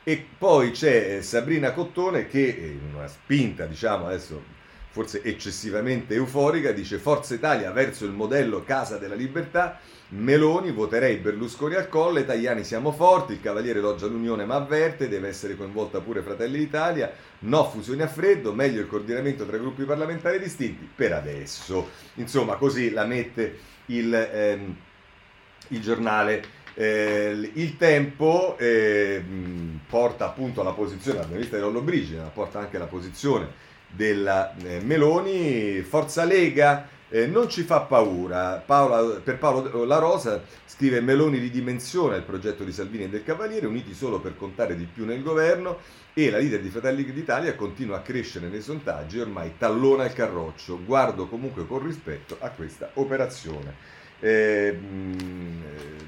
[0.03, 2.39] E poi c'è eh, Sabrina Cottone che
[2.81, 4.55] in una spinta, diciamo adesso
[4.89, 11.75] forse eccessivamente euforica, dice Forza Italia verso il modello Casa della Libertà, Meloni, voterei Berlusconi
[11.75, 16.21] al colle, Tajani siamo forti, il Cavaliere loggia l'Unione ma avverte, deve essere coinvolta pure
[16.21, 21.89] Fratelli d'Italia, no fusioni a freddo, meglio il coordinamento tra gruppi parlamentari distinti, per adesso.
[22.15, 24.75] Insomma, così la mette il, ehm,
[25.69, 26.55] il giornale.
[26.73, 29.21] Eh, il tempo eh,
[29.89, 35.81] porta appunto alla posizione, l'abbiamo vista di Lollobrigida, porta anche alla posizione della eh, Meloni,
[35.81, 38.61] Forza Lega eh, non ci fa paura.
[38.65, 43.65] Paola, per Paolo La Rosa scrive Meloni ridimensiona il progetto di Salvini e del Cavaliere,
[43.65, 45.79] uniti solo per contare di più nel governo
[46.13, 50.13] e la leader di Fratelli d'Italia continua a crescere nei sondaggi e ormai tallona il
[50.13, 50.83] carroccio.
[50.83, 53.95] Guardo comunque con rispetto a questa operazione.
[54.19, 56.05] Eh, mm, eh,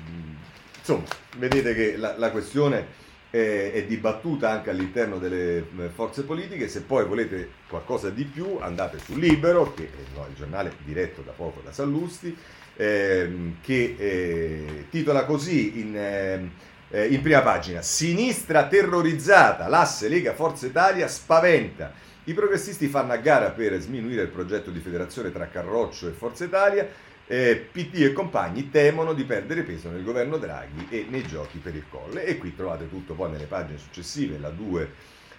[0.80, 1.04] insomma,
[1.38, 6.68] vedete che la, la questione è, è dibattuta anche all'interno delle eh, forze politiche.
[6.68, 11.32] Se poi volete qualcosa di più, andate su Libero, che è il giornale diretto da
[11.32, 12.36] poco da Sallusti,
[12.76, 16.52] ehm, che eh, titola così in, ehm,
[16.90, 22.08] eh, in prima pagina: Sinistra terrorizzata, l'asse Lega Forza Italia spaventa.
[22.26, 26.44] I progressisti fanno a gara per sminuire il progetto di federazione tra Carroccio e Forza
[26.44, 26.88] Italia
[27.32, 31.76] eh, PT e compagni temono di perdere peso nel governo Draghi e nei giochi per
[31.76, 32.26] il colle.
[32.26, 34.92] E qui trovate tutto poi nelle pagine successive, la 2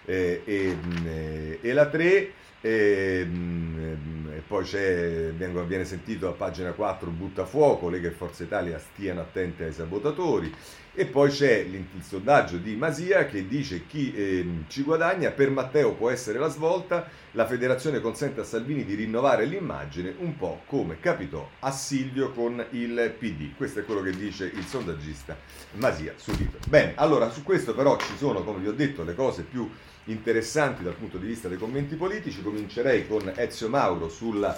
[0.05, 2.31] eh, e, eh, e, la 3.
[2.61, 8.43] E, mm, e poi viene, viene sentito a pagina 4 butta fuoco, Lega e Forza
[8.43, 10.53] Italia stiano attenti ai sabotatori.
[10.93, 15.93] E poi c'è il sondaggio di Masia che dice chi eh, ci guadagna, per Matteo
[15.93, 20.99] può essere la svolta, la federazione consente a Salvini di rinnovare l'immagine, un po' come
[20.99, 23.55] capitò a Silvio con il PD.
[23.55, 25.37] Questo è quello che dice il sondaggista
[25.75, 26.59] Masia su Twitter.
[26.67, 29.71] Bene, allora su questo però ci sono, come vi ho detto, le cose più
[30.05, 32.41] interessanti dal punto di vista dei commenti politici.
[32.41, 34.53] Comincerei con Ezio Mauro sulla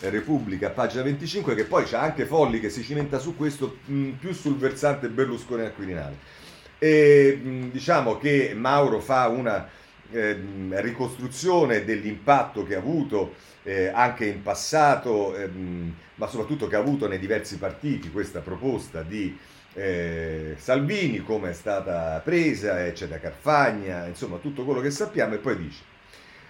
[0.00, 4.32] Repubblica, pagina 25, che poi c'è anche Folli che si cimenta su questo, mh, più
[4.32, 6.16] sul versante Berlusconi al Quirinale.
[6.78, 9.68] E mh, diciamo che Mauro fa una
[10.10, 10.38] eh,
[10.70, 17.06] ricostruzione dell'impatto che ha avuto eh, anche in passato, ehm, ma soprattutto che ha avuto
[17.06, 19.36] nei diversi partiti questa proposta di
[19.74, 25.56] eh, Salvini, come è stata presa, eccetera, Carfagna, insomma tutto quello che sappiamo, e poi
[25.56, 25.89] dice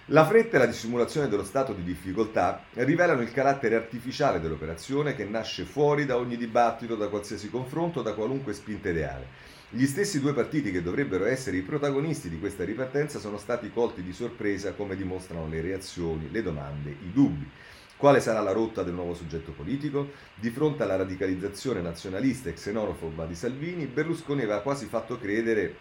[0.05, 5.25] la fretta e la dissimulazione dello stato di difficoltà rivelano il carattere artificiale dell'operazione che
[5.25, 9.49] nasce fuori da ogni dibattito, da qualsiasi confronto, da qualunque spinta ideale.
[9.69, 14.03] Gli stessi due partiti che dovrebbero essere i protagonisti di questa ripartenza sono stati colti
[14.03, 17.49] di sorpresa come dimostrano le reazioni, le domande, i dubbi.
[17.95, 20.11] Quale sarà la rotta del nuovo soggetto politico?
[20.35, 25.75] Di fronte alla radicalizzazione nazionalista e xenofoba di Salvini, Berlusconi aveva quasi fatto credere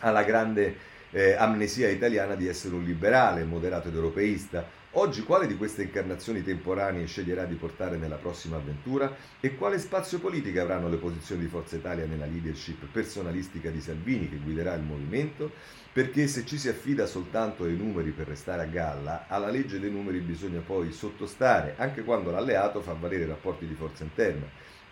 [0.00, 4.76] alla grande eh, amnesia italiana di essere un liberale, moderato ed europeista.
[4.92, 10.18] Oggi quale di queste incarnazioni temporanee sceglierà di portare nella prossima avventura e quale spazio
[10.18, 14.82] politico avranno le posizioni di Forza Italia nella leadership personalistica di Salvini che guiderà il
[14.82, 15.52] movimento?
[15.92, 19.90] Perché se ci si affida soltanto ai numeri per restare a galla, alla legge dei
[19.90, 24.46] numeri bisogna poi sottostare, anche quando l'alleato fa valere i rapporti di forza interna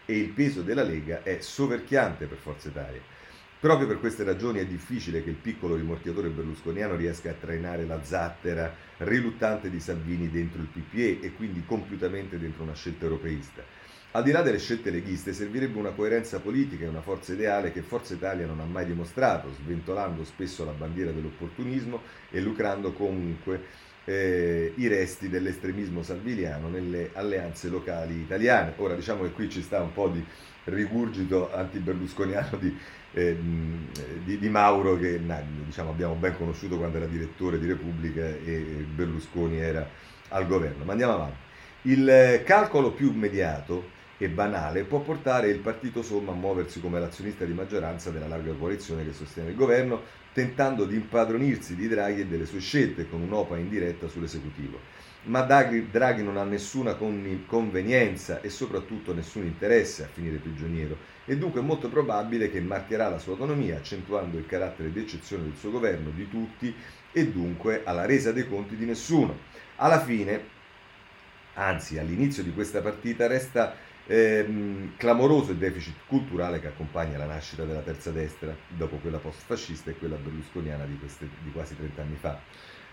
[0.04, 3.00] e il peso della Lega è soverchiante per Forza Italia.
[3.58, 8.02] Proprio per queste ragioni è difficile che il piccolo rimorchiatore berlusconiano riesca a trainare la
[8.02, 13.62] zattera riluttante di Salvini dentro il PPE e quindi compiutamente dentro una scelta europeista.
[14.12, 17.82] Al di là delle scelte leghiste servirebbe una coerenza politica e una forza ideale che
[17.82, 24.72] Forza Italia non ha mai dimostrato, sventolando spesso la bandiera dell'opportunismo e lucrando comunque eh,
[24.76, 28.74] i resti dell'estremismo salviniano nelle alleanze locali italiane.
[28.76, 30.24] Ora diciamo che qui ci sta un po' di
[30.64, 32.74] rigurgito anti-berlusconiano di
[33.18, 33.86] Ehm,
[34.24, 35.18] di, di, Mauro che
[35.64, 39.88] diciamo, abbiamo ben conosciuto quando era direttore di Repubblica e Berlusconi era
[40.28, 40.84] al governo.
[40.84, 41.36] Ma andiamo avanti.
[41.82, 47.46] Il calcolo più immediato e banale può portare il partito Somma a muoversi come l'azionista
[47.46, 50.02] di maggioranza della larga coalizione che sostiene il governo,
[50.34, 54.78] tentando di impadronirsi di Draghi e delle sue scelte con un'opa indiretta sull'esecutivo
[55.26, 61.60] ma Draghi, non ha nessuna convenienza e soprattutto nessun interesse a finire prigioniero e dunque
[61.60, 65.70] è molto probabile che marcherà la sua autonomia accentuando il carattere di eccezione del suo
[65.70, 66.74] governo, di tutti
[67.12, 69.38] e dunque alla resa dei conti di nessuno.
[69.76, 70.44] Alla fine,
[71.54, 73.74] anzi all'inizio di questa partita, resta
[74.06, 79.90] ehm, clamoroso il deficit culturale che accompagna la nascita della terza destra dopo quella post-fascista
[79.90, 82.38] e quella berlusconiana di, queste, di quasi 30 anni fa.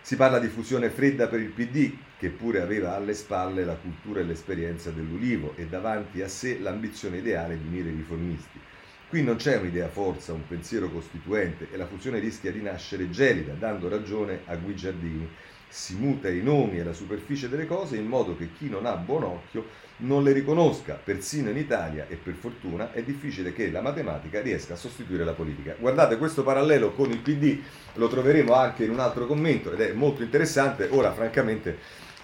[0.06, 4.20] Si parla di fusione fredda per il PD, che pure aveva alle spalle la cultura
[4.20, 8.60] e l'esperienza dell'Ulivo e davanti a sé l'ambizione ideale di unire i riformisti.
[9.08, 13.54] Qui non c'è un'idea forza, un pensiero costituente e la fusione rischia di nascere gelida,
[13.54, 15.30] dando ragione a Guigiardini.
[15.70, 18.98] si muta i nomi e la superficie delle cose in modo che chi non ha
[18.98, 19.68] buon occhio
[19.98, 21.00] non le riconosca.
[21.02, 25.34] Persino in Italia, e per fortuna, è difficile che la matematica riesca a sostituire la
[25.34, 25.76] politica.
[25.78, 27.60] Guardate, questo parallelo con il PD
[27.94, 30.88] lo troveremo anche in un altro commento ed è molto interessante.
[30.92, 31.78] Ora, francamente,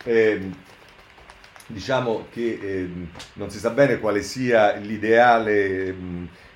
[0.04, 0.50] eh,
[1.68, 2.90] diciamo che eh,
[3.34, 5.96] non si sa bene quale sia l'ideale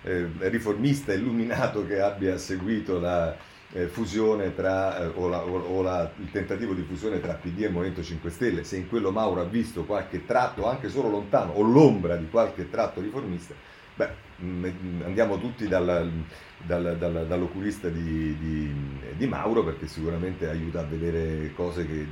[0.04, 3.36] eh, riformista illuminato che abbia seguito la
[3.74, 7.70] eh, fusione tra, eh, o, la, o, la, il tentativo di fusione tra PD e
[7.70, 11.62] Movimento 5 Stelle, se in quello Mauro ha visto qualche tratto, anche solo lontano, o
[11.62, 13.56] l'ombra di qualche tratto riformista,
[13.96, 16.12] beh, mh, mm, andiamo tutti dal,
[16.58, 18.74] dal, dal, dall'oculista di, di,
[19.18, 22.06] di, Mauro perché sicuramente aiuta a vedere cose che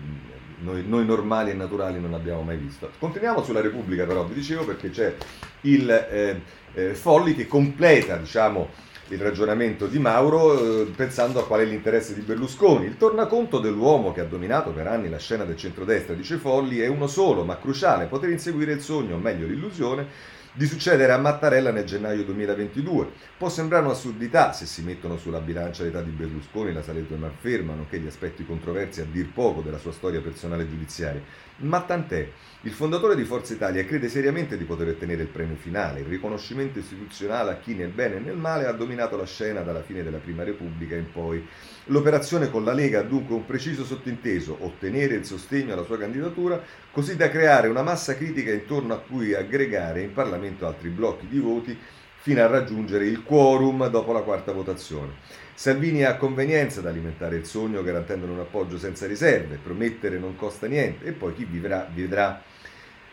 [0.62, 2.90] noi, noi, normali e naturali non abbiamo mai visto.
[2.98, 5.16] Continuiamo sulla Repubblica però, vi dicevo, perché c'è
[5.62, 6.42] il eh,
[6.74, 12.14] eh, Folli che completa, diciamo, il ragionamento di Mauro eh, pensando a qual è l'interesse
[12.14, 12.86] di Berlusconi.
[12.86, 16.88] Il tornaconto dell'uomo che ha dominato per anni la scena del centrodestra, dice Folli, è
[16.88, 20.08] uno solo, ma cruciale, poter inseguire il sogno, o meglio l'illusione,
[20.54, 23.08] di succedere a Mattarella nel gennaio 2022.
[23.38, 28.00] Può sembrare un'assurdità se si mettono sulla bilancia l'età di Berlusconi, la salute malferma, nonché
[28.00, 31.22] gli aspetti controversi a dir poco della sua storia personale e giudiziaria.
[31.62, 32.28] Ma tant'è.
[32.62, 36.80] Il fondatore di Forza Italia crede seriamente di poter ottenere il premio finale, il riconoscimento
[36.80, 40.18] istituzionale a chi nel bene e nel male ha dominato la scena dalla fine della
[40.18, 41.44] Prima Repubblica in poi.
[41.86, 46.62] L'operazione con la Lega ha dunque un preciso sottinteso, ottenere il sostegno alla sua candidatura,
[46.92, 51.40] così da creare una massa critica intorno a cui aggregare in Parlamento altri blocchi di
[51.40, 51.78] voti
[52.22, 55.14] fino a raggiungere il quorum dopo la quarta votazione.
[55.62, 60.66] Salvini ha convenienza ad alimentare il sogno garantendone un appoggio senza riserve, promettere non costa
[60.66, 62.42] niente e poi chi vivrà vedrà.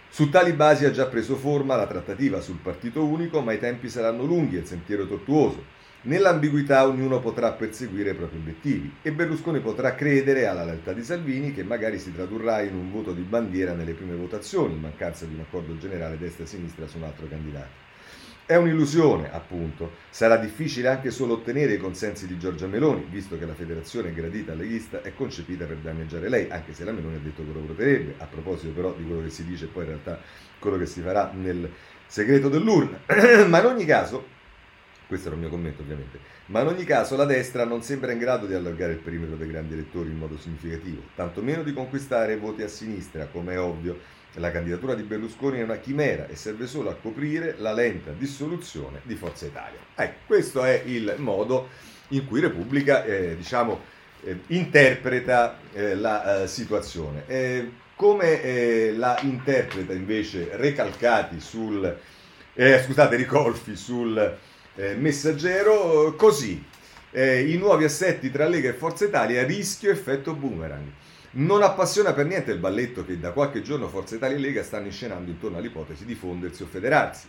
[0.09, 3.91] Su tali basi ha già preso forma la trattativa sul partito unico, ma i tempi
[3.91, 5.63] saranno lunghi e il sentiero tortuoso.
[6.05, 11.53] Nell'ambiguità ognuno potrà perseguire i propri obiettivi e Berlusconi potrà credere alla lealtà di Salvini
[11.53, 15.35] che magari si tradurrà in un voto di bandiera nelle prime votazioni in mancanza di
[15.35, 17.88] un accordo generale destra-sinistra su un altro candidato.
[18.49, 19.97] È un'illusione, appunto.
[20.09, 24.53] Sarà difficile anche solo ottenere i consensi di Giorgia Meloni, visto che la federazione gradita
[24.53, 28.15] alleghista è concepita per danneggiare lei, anche se la Meloni ha detto che lo voterebbe.
[28.17, 30.19] A proposito però di quello che si dice poi in realtà
[30.59, 31.71] quello che si farà nel
[32.07, 32.99] segreto dell'urna.
[33.49, 34.25] Ma in ogni caso,
[35.07, 38.19] questo era il mio commento ovviamente, ma in ogni caso la destra non sembra in
[38.19, 42.63] grado di allargare il perimetro dei grandi elettori in modo significativo, tantomeno di conquistare voti
[42.63, 43.99] a sinistra, come è ovvio
[44.35, 49.01] la candidatura di Berlusconi è una chimera e serve solo a coprire la lenta dissoluzione
[49.03, 49.79] di Forza Italia.
[49.95, 51.69] Ecco, questo è il modo
[52.09, 53.81] in cui Repubblica eh, diciamo,
[54.23, 57.25] eh, interpreta eh, la eh, situazione.
[57.27, 61.99] Eh, come eh, la interpreta invece Recalcati sul,
[62.55, 64.37] scusate, Ricolfi sul
[64.97, 66.63] messaggero, così.
[67.11, 70.87] I nuovi assetti tra Lega e Forza Italia rischio effetto boomerang.
[71.31, 74.87] Non appassiona per niente il balletto che da qualche giorno Forza Italia e Lega stanno
[74.87, 77.29] inscenando intorno all'ipotesi di fondersi o federarsi.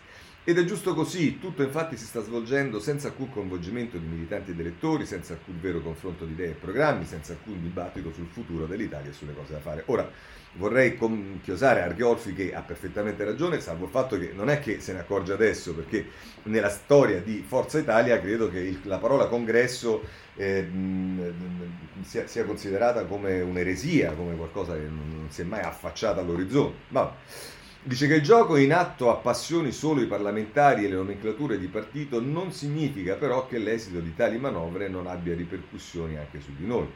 [0.49, 4.59] Ed è giusto così, tutto infatti si sta svolgendo senza alcun coinvolgimento di militanti ed
[4.59, 9.11] elettori, senza alcun vero confronto di idee e programmi, senza alcun dibattito sul futuro dell'Italia
[9.11, 9.83] e sulle cose da fare.
[9.85, 10.09] Ora,
[10.53, 10.97] vorrei
[11.43, 15.01] chiosare Arghiolfi che ha perfettamente ragione, salvo il fatto che non è che se ne
[15.01, 16.07] accorge adesso, perché
[16.45, 20.01] nella storia di Forza Italia credo che il, la parola congresso
[20.35, 20.67] eh,
[22.01, 26.75] sia, sia, considerata come un'eresia, come qualcosa che non, non si è mai affacciata all'orizzonte.
[26.87, 27.15] Ma
[27.81, 32.19] dice che il gioco in atto appassioni solo i parlamentari e le nomenclature di partito
[32.19, 36.87] non significa però che l'esito di tali manovre non abbia ripercussioni anche su di noi.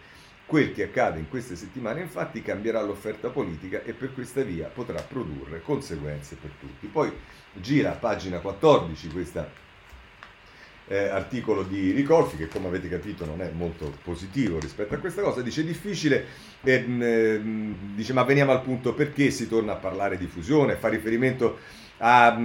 [0.46, 5.02] Quel che accade in queste settimane infatti cambierà l'offerta politica e per questa via potrà
[5.02, 6.88] produrre conseguenze per tutti.
[6.88, 7.12] Poi
[7.54, 9.50] gira a pagina 14 questa
[10.88, 15.22] eh, articolo di Ricolfi che come avete capito non è molto positivo rispetto a questa
[15.22, 16.26] cosa, dice difficile,
[16.64, 17.42] eh, eh,
[17.96, 21.58] dice ma veniamo al punto perché si torna a parlare di fusione, fa riferimento
[22.06, 22.38] a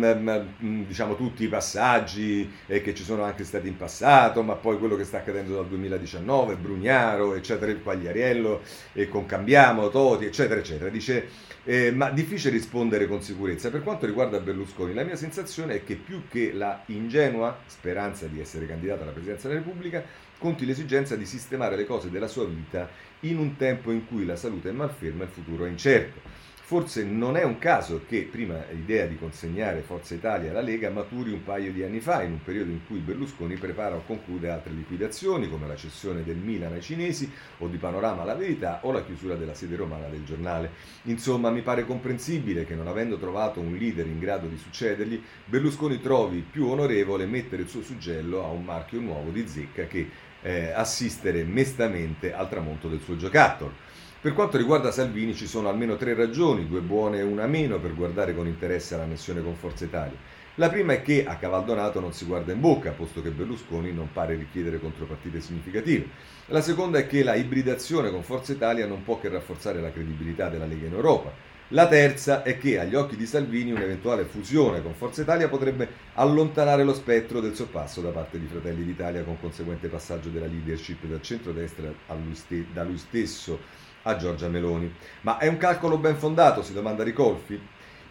[0.59, 4.95] diciamo, tutti i passaggi eh, che ci sono anche stati in passato, ma poi quello
[4.95, 8.61] che sta accadendo dal 2019, Brugnaro, eccetera, il Quagliariello,
[8.93, 10.91] e con Cambiamo, Toti, eccetera, eccetera.
[10.91, 11.28] Dice,
[11.69, 13.69] eh, ma difficile rispondere con sicurezza.
[13.69, 18.41] Per quanto riguarda Berlusconi, la mia sensazione è che più che la ingenua speranza di
[18.41, 20.03] essere candidato alla Presidenza della Repubblica,
[20.39, 22.89] conti l'esigenza di sistemare le cose della sua vita
[23.21, 26.38] in un tempo in cui la salute è malferma e il futuro è incerto.
[26.69, 31.33] Forse non è un caso che prima l'idea di consegnare Forza Italia alla Lega maturi
[31.33, 34.75] un paio di anni fa, in un periodo in cui Berlusconi prepara o conclude altre
[34.75, 39.03] liquidazioni, come la cessione del Milan ai cinesi, o di Panorama alla Verità, o la
[39.03, 40.73] chiusura della sede romana del giornale.
[41.05, 46.03] Insomma, mi pare comprensibile che non avendo trovato un leader in grado di succedergli, Berlusconi
[46.03, 50.07] trovi più onorevole mettere il suo suggello a un marchio nuovo di zecca che
[50.43, 53.87] eh, assistere mestamente al tramonto del suo giocattolo.
[54.21, 57.95] Per quanto riguarda Salvini ci sono almeno tre ragioni, due buone e una meno, per
[57.95, 60.19] guardare con interesse alla missione con Forza Italia.
[60.57, 64.11] La prima è che a Cavaldonato non si guarda in bocca, posto che Berlusconi non
[64.12, 66.09] pare richiedere contropartite significative.
[66.47, 70.49] La seconda è che la ibridazione con Forza Italia non può che rafforzare la credibilità
[70.49, 71.33] della Lega in Europa.
[71.69, 76.83] La terza è che agli occhi di Salvini un'eventuale fusione con Forza Italia potrebbe allontanare
[76.83, 81.23] lo spettro del sorpasso da parte di Fratelli d'Italia con conseguente passaggio della leadership dal
[81.23, 84.92] centrodestra lui ste- da lui stesso a Giorgia Meloni.
[85.22, 87.61] Ma è un calcolo ben fondato, si domanda Ricolfi?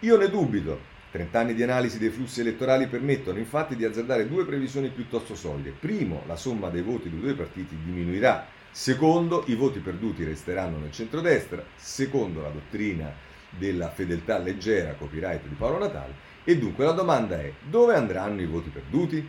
[0.02, 0.96] Io ne dubito.
[1.10, 5.72] 30 anni di analisi dei flussi elettorali permettono infatti di azzardare due previsioni piuttosto solide.
[5.72, 8.46] Primo, la somma dei voti dei due partiti diminuirà.
[8.72, 11.64] Secondo, i voti perduti resteranno nel centrodestra.
[11.76, 13.12] Secondo la dottrina
[13.50, 18.46] della fedeltà leggera copyright di Paolo Natale e dunque la domanda è dove andranno i
[18.46, 19.28] voti perduti?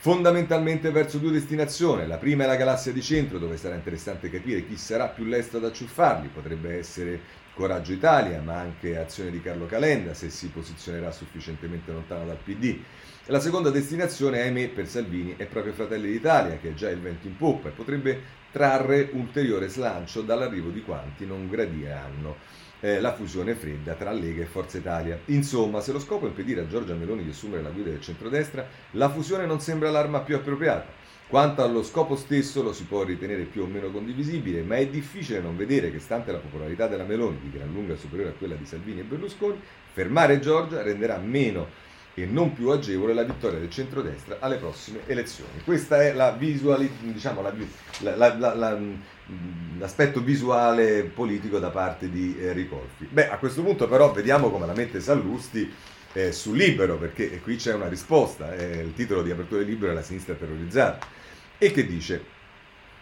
[0.00, 4.64] Fondamentalmente verso due destinazioni, la prima è la galassia di centro dove sarà interessante capire
[4.64, 7.20] chi sarà più lesto ad acciuffarli, potrebbe essere
[7.52, 12.78] Coraggio Italia ma anche Azione di Carlo Calenda se si posizionerà sufficientemente lontano dal PD.
[13.26, 17.26] La seconda destinazione, ahimè, per Salvini è proprio Fratelli d'Italia che è già il vento
[17.26, 18.22] in poppa e potrebbe
[18.52, 22.36] trarre ulteriore slancio dall'arrivo di quanti non gradiranno
[22.80, 25.18] eh, la fusione fredda tra Lega e Forza Italia.
[25.26, 28.66] Insomma, se lo scopo è impedire a Giorgia Meloni di assumere la guida del centrodestra,
[28.92, 31.06] la fusione non sembra l'arma più appropriata.
[31.28, 35.40] Quanto allo scopo stesso lo si può ritenere più o meno condivisibile, ma è difficile
[35.40, 38.64] non vedere che, stante la popolarità della Meloni, di gran lunga superiore a quella di
[38.64, 39.60] Salvini e Berlusconi,
[39.92, 45.60] fermare Giorgia renderà meno e non più agevole la vittoria del centrodestra alle prossime elezioni.
[45.64, 47.52] Questa è la visuali, diciamo, la,
[48.16, 48.78] la,
[49.78, 53.06] l'aspetto visuale politico da parte di eh, Ricolfi.
[53.10, 55.70] Beh, a questo punto però vediamo come la mette Sallusti
[56.12, 59.90] eh, sul libero, perché qui c'è una risposta, eh, il titolo di apertura del libro
[59.90, 61.06] è La sinistra terrorizzata,
[61.58, 62.37] e che dice eh,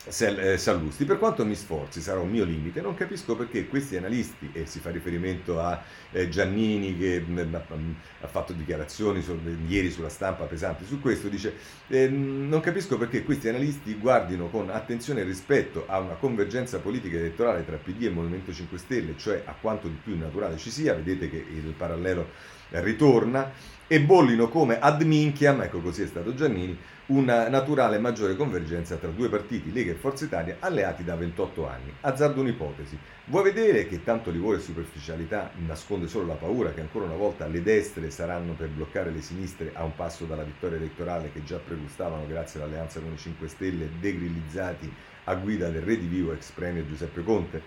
[0.08, 1.04] Sallusti.
[1.04, 4.78] Per quanto mi sforzi, sarà un mio limite, non capisco perché questi analisti, e si
[4.78, 5.82] fa riferimento a
[6.12, 9.24] eh, Giannini che mm, mm, ha fatto dichiarazioni
[9.66, 11.54] ieri sulla stampa pesanti su questo, dice
[11.88, 17.64] eh, non capisco perché questi analisti guardino con attenzione rispetto a una convergenza politica elettorale
[17.64, 21.28] tra PD e Movimento 5 Stelle, cioè a quanto di più naturale ci sia, vedete
[21.28, 23.52] che il parallelo ritorna,
[23.88, 29.10] e bollino come ad minchiam, ecco così è stato Giannini, una naturale maggiore convergenza tra
[29.10, 31.92] due partiti, Lega e Forza Italia, alleati da 28 anni.
[32.00, 32.98] Azzardo un'ipotesi.
[33.26, 37.46] Vuoi vedere che tanto livore e superficialità nasconde solo la paura che ancora una volta
[37.46, 41.58] le destre saranno per bloccare le sinistre a un passo dalla vittoria elettorale che già
[41.58, 44.92] pregustavano grazie all'alleanza con i 5 Stelle, degrillizzati
[45.26, 47.62] a guida del re di vivo ex premier Giuseppe Conte?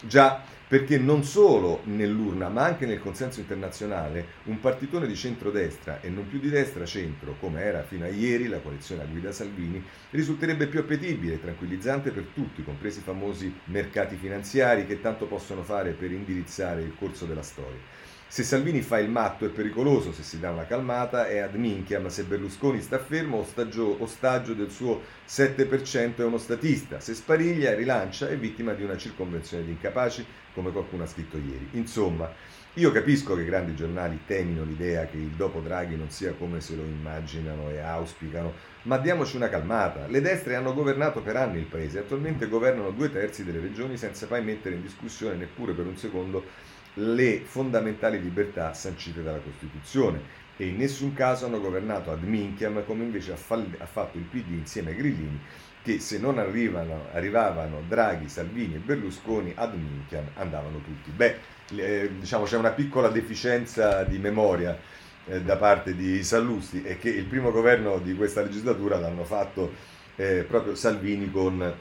[0.00, 6.08] Già, perché non solo nell'urna ma anche nel consenso internazionale un partitone di centrodestra e
[6.08, 10.68] non più di destra-centro, come era fino a ieri la coalizione a guida Salvini, risulterebbe
[10.68, 15.90] più appetibile e tranquillizzante per tutti, compresi i famosi mercati finanziari che tanto possono fare
[15.90, 17.78] per indirizzare il corso della storia.
[18.32, 21.98] Se Salvini fa il matto è pericoloso, se si dà una calmata è ad minchia,
[21.98, 27.74] ma se Berlusconi sta fermo ostaggio, ostaggio del suo 7% è uno statista, se spariglia,
[27.74, 30.24] rilancia, è vittima di una circonvenzione di incapaci,
[30.54, 31.70] come qualcuno ha scritto ieri.
[31.72, 32.32] Insomma,
[32.74, 36.60] io capisco che i grandi giornali temino l'idea che il dopo Draghi non sia come
[36.60, 38.52] se lo immaginano e auspicano,
[38.82, 40.06] ma diamoci una calmata.
[40.06, 44.28] Le destre hanno governato per anni il paese, attualmente governano due terzi delle regioni senza
[44.30, 46.44] mai mettere in discussione neppure per un secondo
[46.94, 53.04] le fondamentali libertà sancite dalla Costituzione e in nessun caso hanno governato ad minchiam come
[53.04, 55.40] invece ha, fall- ha fatto il PD insieme ai grillini
[55.82, 61.10] che se non arrivano, arrivavano Draghi, Salvini e Berlusconi ad minchiam andavano tutti.
[61.10, 61.36] Beh,
[61.76, 64.78] eh, diciamo c'è una piccola deficienza di memoria
[65.26, 69.72] eh, da parte di Sallusti e che il primo governo di questa legislatura l'hanno fatto
[70.16, 71.74] eh, proprio Salvini con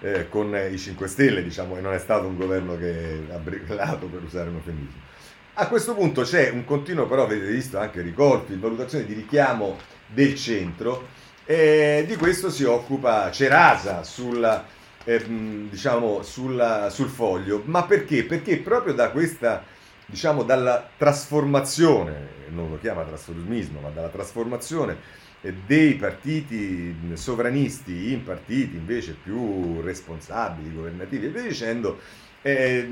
[0.00, 4.06] eh, con i 5 Stelle, diciamo, e non è stato un governo che ha brillato,
[4.06, 5.06] per usare un eufemismo.
[5.54, 9.76] A questo punto c'è un continuo, però avete visto anche ricordi, valutazione di richiamo
[10.06, 11.08] del centro,
[11.44, 14.66] e di questo si occupa Cerasa sulla,
[15.02, 15.24] eh,
[15.68, 17.62] diciamo, sulla, sul foglio.
[17.64, 18.24] Ma perché?
[18.24, 19.64] Perché proprio da questa,
[20.06, 28.76] diciamo, dalla trasformazione, non lo chiama trasformismo, ma dalla trasformazione dei partiti sovranisti in partiti
[28.76, 32.00] invece più responsabili, governativi e via dicendo,
[32.42, 32.88] eh,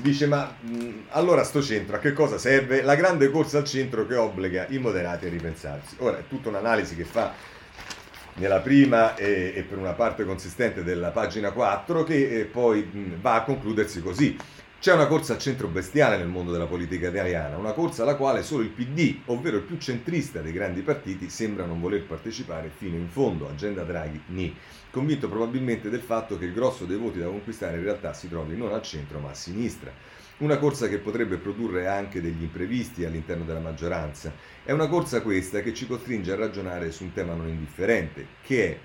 [0.00, 0.54] dice ma
[1.08, 2.82] allora sto centro a che cosa serve?
[2.82, 5.96] La grande corsa al centro che obbliga i moderati a ripensarsi.
[5.98, 7.32] Ora è tutta un'analisi che fa
[8.34, 13.20] nella prima e, e per una parte consistente della pagina 4 che eh, poi mh,
[13.20, 14.36] va a concludersi così.
[14.82, 18.42] C'è una corsa a centro bestiale nel mondo della politica italiana, una corsa alla quale
[18.42, 22.96] solo il PD, ovvero il più centrista dei grandi partiti, sembra non voler partecipare fino
[22.96, 23.48] in fondo.
[23.48, 24.52] Agenda Draghi, ni.
[24.90, 28.56] Convinto probabilmente del fatto che il grosso dei voti da conquistare in realtà si trovi
[28.56, 29.92] non al centro ma a sinistra.
[30.38, 34.32] Una corsa che potrebbe produrre anche degli imprevisti all'interno della maggioranza.
[34.64, 38.64] È una corsa questa che ci costringe a ragionare su un tema non indifferente, che
[38.68, 38.78] è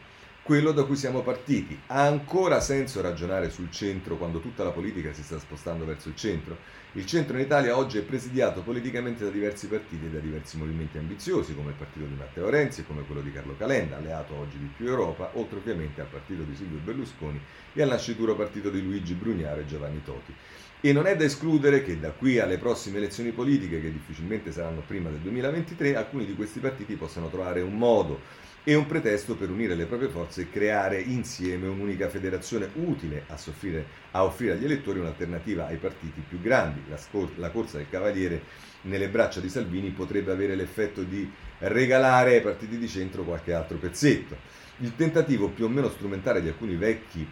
[0.48, 1.78] quello da cui siamo partiti.
[1.88, 6.16] Ha ancora senso ragionare sul centro quando tutta la politica si sta spostando verso il
[6.16, 6.56] centro?
[6.94, 10.98] Il centro in Italia oggi è presidiato politicamente da diversi partiti e da diversi movimenti
[10.98, 14.58] ambiziosi, come il partito di Matteo Renzi e come quello di Carlo Calenda, alleato oggi
[14.58, 17.42] di più Europa, oltre ovviamente al partito di Silvio Berlusconi
[17.74, 20.34] e al nascituro partito di Luigi Brugnaro e Giovanni Toti.
[20.80, 24.82] E non è da escludere che da qui alle prossime elezioni politiche, che difficilmente saranno
[24.88, 29.50] prima del 2023, alcuni di questi partiti possano trovare un modo e un pretesto per
[29.50, 34.66] unire le proprie forze e creare insieme un'unica federazione utile a, soffrire, a offrire agli
[34.66, 36.82] elettori un'alternativa ai partiti più grandi.
[36.90, 38.42] La, scor- la corsa del Cavaliere
[38.82, 43.78] nelle braccia di Salvini potrebbe avere l'effetto di regalare ai partiti di centro qualche altro
[43.78, 44.36] pezzetto.
[44.80, 47.26] Il tentativo più o meno strumentale di alcuni vecchi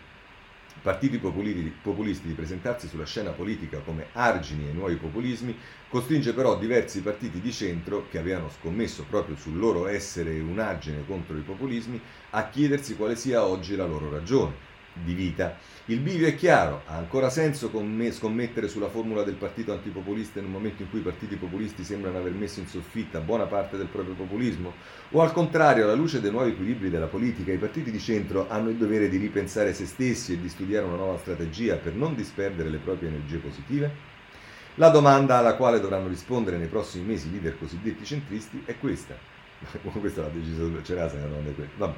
[0.82, 5.58] partiti populisti di presentarsi sulla scena politica come argini ai nuovi populismi,
[5.90, 11.06] costringe però diversi partiti di centro, che avevano scommesso proprio sul loro essere un argine
[11.06, 12.00] contro i populismi,
[12.32, 14.74] a chiedersi quale sia oggi la loro ragione
[15.04, 15.58] di vita.
[15.86, 17.70] Il bivio è chiaro, ha ancora senso
[18.12, 22.18] scommettere sulla formula del partito antipopulista in un momento in cui i partiti populisti sembrano
[22.18, 24.74] aver messo in soffitta buona parte del proprio populismo?
[25.12, 28.70] O al contrario, alla luce dei nuovi equilibri della politica, i partiti di centro hanno
[28.70, 32.70] il dovere di ripensare se stessi e di studiare una nuova strategia per non disperdere
[32.70, 34.14] le proprie energie positive?
[34.76, 39.16] La domanda alla quale dovranno rispondere nei prossimi mesi i leader cosiddetti centristi è questa.
[40.00, 41.76] Questa l'ha deciso Cerasa, la domanda è questa.
[41.78, 41.96] Vabbè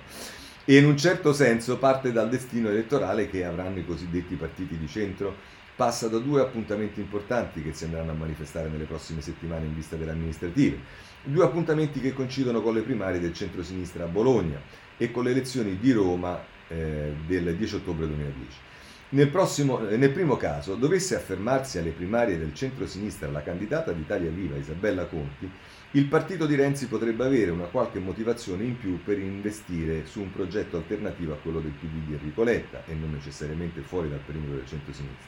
[0.69, 4.85] e in un certo senso parte dal destino elettorale che avranno i cosiddetti partiti di
[4.85, 5.33] centro.
[5.77, 9.95] Passa da due appuntamenti importanti che si andranno a manifestare nelle prossime settimane in vista
[9.95, 10.79] delle amministrative.
[11.23, 14.59] Due appuntamenti che coincidono con le primarie del centro-sinistra a Bologna
[14.97, 16.37] e con le elezioni di Roma
[16.67, 18.57] eh, del 10 ottobre 2010.
[19.09, 24.57] Nel, prossimo, nel, primo caso, dovesse affermarsi alle primarie del centro-sinistra la candidata d'Italia Viva
[24.57, 25.49] Isabella Conti,
[25.97, 30.31] il partito di Renzi potrebbe avere una qualche motivazione in più per investire su un
[30.31, 34.57] progetto alternativo a quello del PD di Enrico Letta e non necessariamente fuori dal perimetro
[34.57, 35.25] del centro-sinistra.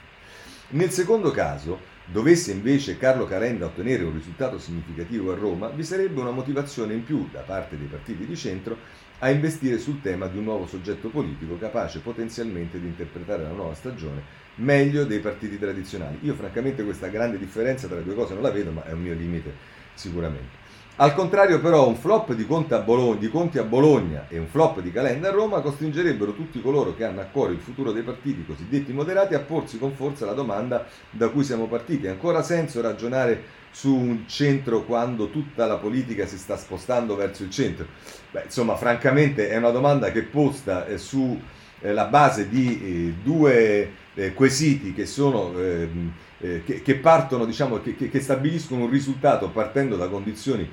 [0.71, 6.21] Nel secondo caso, dovesse invece Carlo Calenda ottenere un risultato significativo a Roma, vi sarebbe
[6.21, 8.77] una motivazione in più da parte dei partiti di centro
[9.17, 13.73] a investire sul tema di un nuovo soggetto politico capace potenzialmente di interpretare la nuova
[13.73, 14.21] stagione
[14.55, 16.19] meglio dei partiti tradizionali.
[16.21, 19.01] Io francamente questa grande differenza tra le due cose non la vedo, ma è un
[19.01, 20.58] mio limite sicuramente.
[21.01, 24.47] Al contrario però un flop di Conti, a Bologna, di Conti a Bologna e un
[24.47, 28.01] flop di Calenda a Roma costringerebbero tutti coloro che hanno a cuore il futuro dei
[28.01, 32.07] partiti cosiddetti moderati a porsi con forza la domanda da cui siamo partiti.
[32.07, 33.41] Ha ancora senso ragionare
[33.71, 37.85] su un centro quando tutta la politica si sta spostando verso il centro?
[38.31, 41.37] Beh, insomma, francamente è una domanda che posta eh, sulla
[41.79, 47.79] eh, base di eh, due eh, quesiti che sono ehm, eh, che, che, partono, diciamo,
[47.81, 50.69] che, che, stabiliscono un risultato partendo da condizioni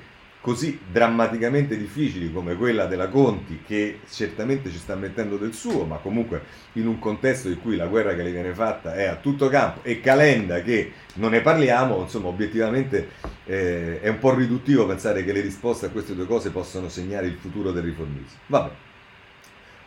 [0.47, 5.97] così drammaticamente difficili come quella della Conti, che certamente ci sta mettendo del suo, ma
[5.97, 6.41] comunque
[6.73, 9.81] in un contesto in cui la guerra che le viene fatta è a tutto campo,
[9.83, 13.09] e Calenda che non ne parliamo, insomma, obiettivamente
[13.43, 17.27] eh, è un po' riduttivo pensare che le risposte a queste due cose possano segnare
[17.27, 18.39] il futuro del riformismo.
[18.45, 18.71] Vabbè.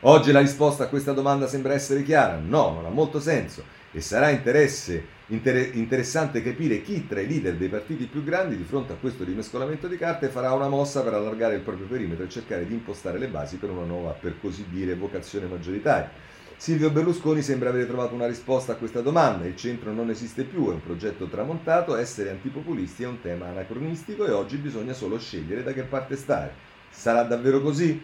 [0.00, 2.38] Oggi la risposta a questa domanda sembra essere chiara?
[2.38, 7.54] No, non ha molto senso e sarà interesse Inter- interessante capire chi tra i leader
[7.54, 11.14] dei partiti più grandi di fronte a questo rimescolamento di carte farà una mossa per
[11.14, 14.66] allargare il proprio perimetro e cercare di impostare le basi per una nuova, per così
[14.68, 16.10] dire, vocazione maggioritaria.
[16.56, 19.46] Silvio Berlusconi sembra aver trovato una risposta a questa domanda.
[19.46, 24.26] Il centro non esiste più, è un progetto tramontato, essere antipopulisti è un tema anacronistico
[24.26, 26.54] e oggi bisogna solo scegliere da che parte stare.
[26.90, 28.02] Sarà davvero così?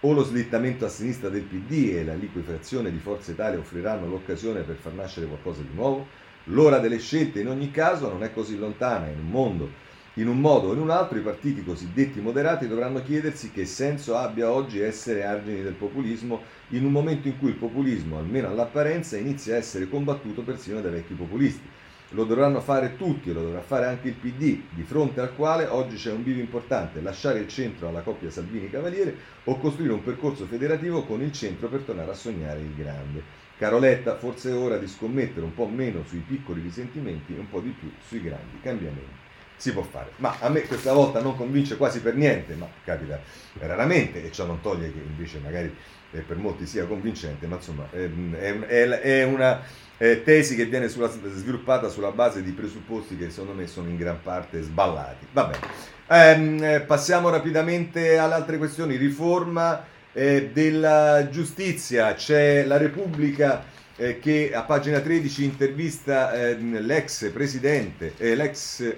[0.00, 4.62] O lo slittamento a sinistra del PD e la liquefazione di Forza Italia offriranno l'occasione
[4.62, 6.23] per far nascere qualcosa di nuovo?
[6.48, 9.70] L'ora delle scelte in ogni caso non è così lontana, in un mondo,
[10.14, 14.14] in un modo o in un altro i partiti cosiddetti moderati dovranno chiedersi che senso
[14.16, 19.16] abbia oggi essere argini del populismo in un momento in cui il populismo, almeno all'apparenza,
[19.16, 21.66] inizia a essere combattuto persino dai vecchi populisti.
[22.10, 25.64] Lo dovranno fare tutti e lo dovrà fare anche il PD, di fronte al quale
[25.64, 30.44] oggi c'è un bivio importante, lasciare il centro alla coppia Salvini-Cavaliere o costruire un percorso
[30.44, 33.43] federativo con il centro per tornare a sognare il grande.
[33.56, 37.60] Caroletta, forse è ora di scommettere un po' meno sui piccoli risentimenti e un po'
[37.60, 39.22] di più sui grandi cambiamenti.
[39.56, 40.10] si può fare.
[40.16, 43.20] Ma a me questa volta non convince quasi per niente, ma capita
[43.60, 45.74] raramente e ciò non toglie che invece magari
[46.10, 49.62] eh, per molti sia convincente, ma insomma è, una
[49.96, 54.60] tesi che viene sviluppata sulla base di presupposti che secondo me sono in gran parte
[54.60, 55.26] sballati.
[55.32, 55.92] Va bene.
[56.06, 58.96] Ehm, passiamo rapidamente alle altre questioni.
[58.96, 62.14] Riforma eh, della giustizia.
[62.14, 63.64] C'è la Repubblica
[63.96, 68.94] eh, che a pagina 13 intervista ehm, l'ex presidente, eh, l'ex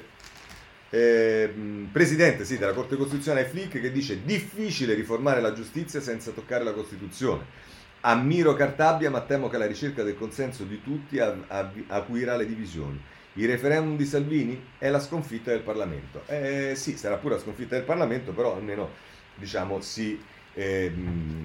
[0.91, 6.63] ehm, presidente sì, della Corte Costituzionale Flick che dice difficile riformare la giustizia senza toccare
[6.63, 7.65] la Costituzione.
[8.01, 13.03] Ammiro Cartabia, ma temo che la ricerca del consenso di tutti acuirà le divisioni.
[13.33, 16.23] Il referendum di Salvini è la sconfitta del Parlamento.
[16.27, 18.91] Eh, sì, sarà pure la sconfitta del Parlamento, però almeno
[19.35, 20.19] diciamo, si,
[20.57, 20.93] eh,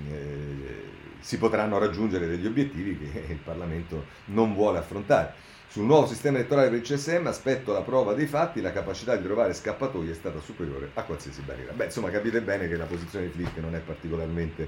[0.10, 0.90] eh,
[1.20, 5.50] si potranno raggiungere degli obiettivi che il Parlamento non vuole affrontare.
[5.68, 9.24] Sul nuovo sistema elettorale per il CSM aspetto la prova dei fatti, la capacità di
[9.24, 11.72] trovare scappatoie è stata superiore a qualsiasi barriera.
[11.72, 14.68] Beh, insomma, capite bene che la posizione di Flick non è particolarmente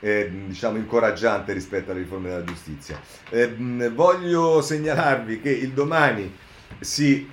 [0.00, 3.00] eh, diciamo, incoraggiante rispetto alle riforme della giustizia.
[3.28, 3.54] Eh,
[3.90, 6.34] voglio segnalarvi che il domani
[6.80, 7.30] si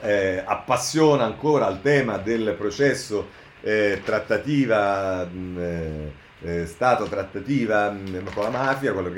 [0.00, 6.12] eh, appassiona ancora al tema del processo eh, trattativa, mh, eh,
[6.42, 9.12] eh, Stato trattativa mh, con la mafia, con,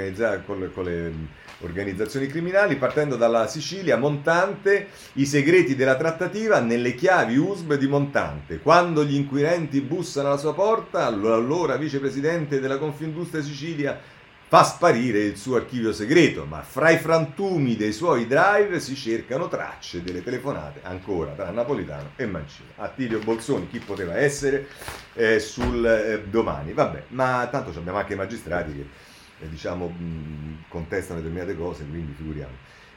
[0.47, 1.13] con, con le
[1.61, 8.61] organizzazioni criminali, partendo dalla Sicilia, Montante, i segreti della trattativa nelle chiavi USB di Montante.
[8.61, 14.01] Quando gli inquirenti bussano alla sua porta, l'allora vicepresidente della Confindustria Sicilia
[14.49, 19.47] fa sparire il suo archivio segreto, ma fra i frantumi dei suoi drive si cercano
[19.47, 22.71] tracce delle telefonate ancora tra Napolitano e Mancino.
[22.77, 24.67] Attilio Bolzoni, chi poteva essere
[25.13, 26.73] eh, sul eh, domani?
[26.73, 32.15] Vabbè, ma tanto abbiamo anche i magistrati che eh, diciamo, mh, contestano determinate cose, quindi
[32.17, 32.55] figuriamo.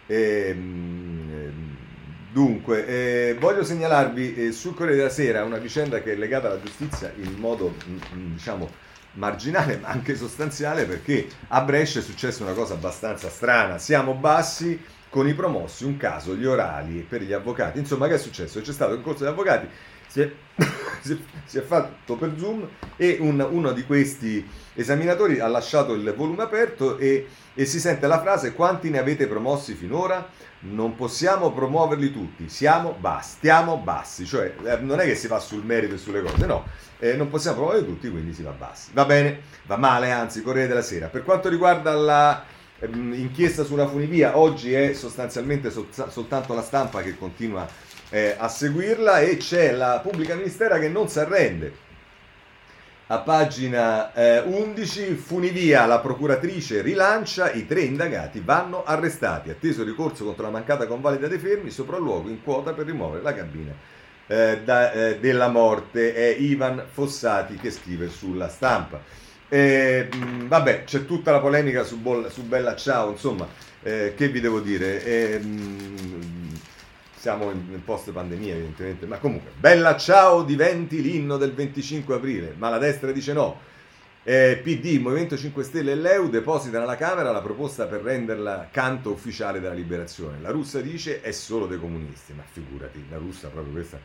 [0.07, 1.75] E, mh,
[2.31, 6.61] dunque, eh, voglio segnalarvi eh, sul Corriere della Sera una vicenda che è legata alla
[6.61, 8.69] giustizia in modo, mh, diciamo,
[9.13, 13.77] marginale ma anche sostanziale perché a Brescia è successa una cosa abbastanza strana.
[13.77, 17.77] Siamo bassi con i promossi, un caso, gli orali per gli avvocati.
[17.77, 18.61] Insomma, che è successo?
[18.61, 19.67] C'è stato un corso di avvocati,
[21.01, 25.93] si è, si è fatto per Zoom e un, uno di questi esaminatori ha lasciato
[25.93, 30.27] il volume aperto e, e si sente la frase quanti ne avete promossi finora?
[30.63, 35.39] Non possiamo promuoverli tutti, siamo bassi, stiamo bassi, cioè eh, non è che si va
[35.39, 36.65] sul merito e sulle cose, no,
[36.99, 38.91] eh, non possiamo promuovere tutti, quindi si va bassi.
[38.93, 41.07] Va bene, va male, anzi, Corriere della Sera.
[41.07, 42.43] Per quanto riguarda la
[42.77, 47.67] ehm, inchiesta sulla funivia, oggi è sostanzialmente sol- soltanto la stampa che continua
[48.11, 51.89] eh, a seguirla e c'è la pubblica ministera che non si arrende
[53.11, 59.49] a pagina eh, 11, Funivia, la procuratrice rilancia, i tre indagati vanno arrestati.
[59.49, 63.73] Atteso ricorso contro la mancata convalida dei fermi, sopralluogo in quota per rimuovere la cabina
[64.27, 66.13] eh, da, eh, della morte.
[66.13, 69.03] È Ivan Fossati che scrive sulla stampa.
[69.49, 71.99] Eh, mh, vabbè, c'è tutta la polemica su,
[72.29, 73.45] su Bella Ciao, insomma,
[73.83, 75.03] eh, che vi devo dire?
[75.03, 76.59] Eh, mh,
[77.21, 82.55] siamo in, in post pandemia evidentemente, ma comunque, Bella Ciao diventi l'inno del 25 aprile,
[82.57, 83.69] ma la destra dice no.
[84.23, 89.11] Eh, PD, Movimento 5 Stelle e l'EU depositano alla Camera la proposta per renderla canto
[89.11, 90.41] ufficiale della liberazione.
[90.41, 93.99] La russa dice è solo dei comunisti, ma figurati, la russa proprio questa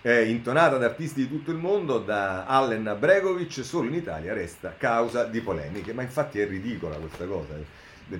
[0.00, 4.32] è intonata da artisti di tutto il mondo, da Allen a Bregovic, solo in Italia
[4.32, 7.56] resta causa di polemiche, ma infatti è ridicola questa cosa.
[7.56, 8.18] Eh,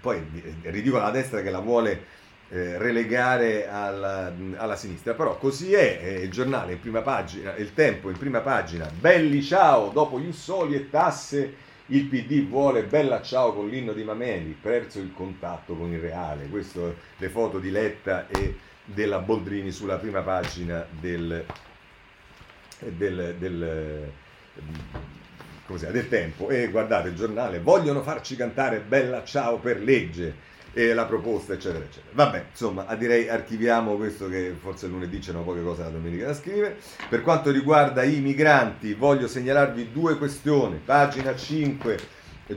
[0.00, 0.18] poi
[0.60, 5.14] è ridicola la destra che la vuole eh, relegare alla, alla, sinistra.
[5.14, 9.42] Però così è, eh, il giornale in prima pagina, il tempo in prima pagina, belli
[9.42, 14.98] ciao, dopo Jussoli e tasse il PD vuole bella ciao con l'inno di Mameli, perso
[14.98, 16.48] il contatto con il reale.
[16.48, 21.44] Queste le foto di Letta e della Boldrini sulla prima pagina del,
[22.78, 24.12] del, del,
[25.66, 26.48] del tempo.
[26.48, 31.82] E guardate il giornale, vogliono farci cantare bella ciao per legge e la proposta, eccetera,
[31.82, 32.12] eccetera.
[32.12, 36.76] Vabbè, insomma, direi archiviamo questo che forse lunedì c'erano poche cose la domenica da scrivere.
[37.08, 40.78] Per quanto riguarda i migranti, voglio segnalarvi due questioni.
[40.84, 41.98] Pagina 5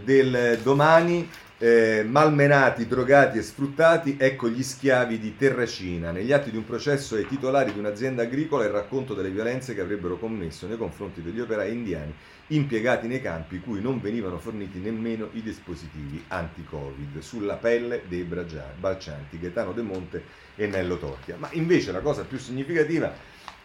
[0.04, 1.30] del domani.
[1.62, 6.12] Eh, malmenati, drogati e sfruttati, ecco gli schiavi di Terracina.
[6.12, 9.82] Negli atti di un processo ai titolari di un'azienda agricola il racconto delle violenze che
[9.82, 12.14] avrebbero commesso nei confronti degli operai indiani
[12.48, 19.38] impiegati nei campi cui non venivano forniti nemmeno i dispositivi anti-Covid sulla pelle dei braccianti
[19.38, 20.24] Gaetano De Monte
[20.56, 21.36] e Nello Torchia.
[21.38, 23.14] Ma invece la cosa più significativa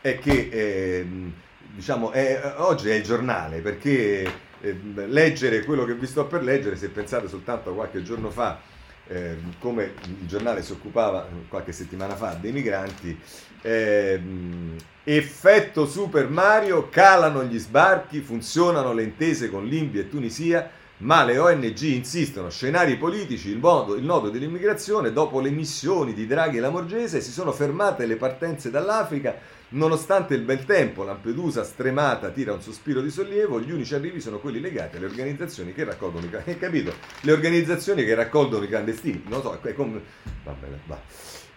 [0.01, 1.07] è che eh,
[1.77, 4.29] diciamo, è, oggi è il giornale perché
[4.65, 8.61] eh, leggere quello che vi sto per leggere, se pensate soltanto a qualche giorno fa
[9.07, 13.19] eh, come il giornale si occupava qualche settimana fa dei migranti,
[13.61, 14.21] eh,
[15.05, 21.37] effetto Super Mario, calano gli sbarchi, funzionano le intese con Libia e Tunisia, ma le
[21.39, 26.61] ONG insistono, scenari politici, il, modo, il nodo dell'immigrazione, dopo le missioni di Draghi e
[26.61, 29.37] Lamorgese si sono fermate le partenze dall'Africa,
[29.75, 34.39] nonostante il bel tempo, Lampedusa stremata tira un sospiro di sollievo, gli unici arrivi sono
[34.39, 36.59] quelli legati alle organizzazioni che raccolgono i clandestini.
[36.59, 36.95] capito?
[37.21, 40.01] Le organizzazioni che raccolgono i clandestini, non so, è come...
[40.45, 41.01] Va bene, va.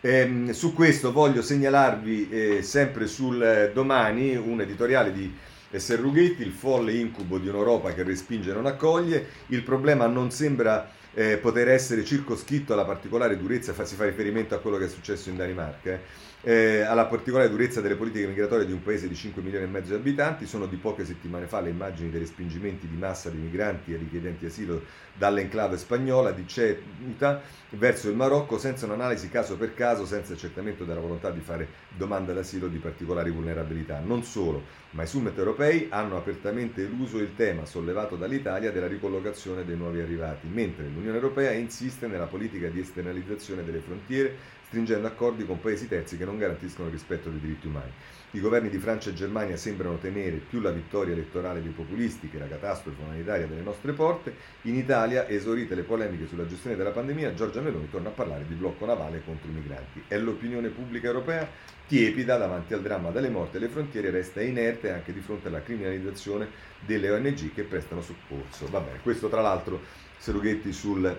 [0.01, 5.33] Ehm, su questo voglio segnalarvi eh, sempre sul eh, domani un editoriale di
[5.71, 10.89] Serrughetti, il folle incubo di un'Europa che respinge e non accoglie, il problema non sembra
[11.13, 15.29] eh, poter essere circoscritto alla particolare durezza, si fa riferimento a quello che è successo
[15.29, 19.41] in Danimarca, eh eh, alla particolare durezza delle politiche migratorie di un paese di 5
[19.41, 20.45] milioni e mezzo di abitanti.
[20.45, 24.45] Sono di poche settimane fa le immagini dei respingimenti di massa di migranti e richiedenti
[24.45, 24.81] asilo
[25.13, 27.41] dall'enclave spagnola di Ceuta
[27.71, 32.31] verso il Marocco senza un'analisi caso per caso, senza accertamento della volontà di fare domanda
[32.31, 33.99] d'asilo di particolari vulnerabilità.
[33.99, 39.65] Non solo, ma i summit europei hanno apertamente eluso il tema sollevato dall'Italia della ricollocazione
[39.65, 45.45] dei nuovi arrivati, mentre l'Unione Europea insiste nella politica di esternalizzazione delle frontiere stringendo accordi
[45.45, 47.91] con paesi terzi che non garantiscono il rispetto dei diritti umani.
[48.31, 52.37] I governi di Francia e Germania sembrano tenere più la vittoria elettorale dei populisti che
[52.37, 54.35] la catastrofe umanitaria delle nostre porte.
[54.63, 58.55] In Italia, esaurite le polemiche sulla gestione della pandemia, Giorgia Meloni torna a parlare di
[58.55, 60.03] blocco navale contro i migranti.
[60.05, 61.47] È l'opinione pubblica europea
[61.87, 66.49] tiepida davanti al dramma delle morti alle frontiere, resta inerte anche di fronte alla criminalizzazione
[66.85, 68.67] delle ONG che prestano soccorso.
[68.69, 69.79] Va bene, questo tra l'altro
[70.17, 71.17] Serughetti sul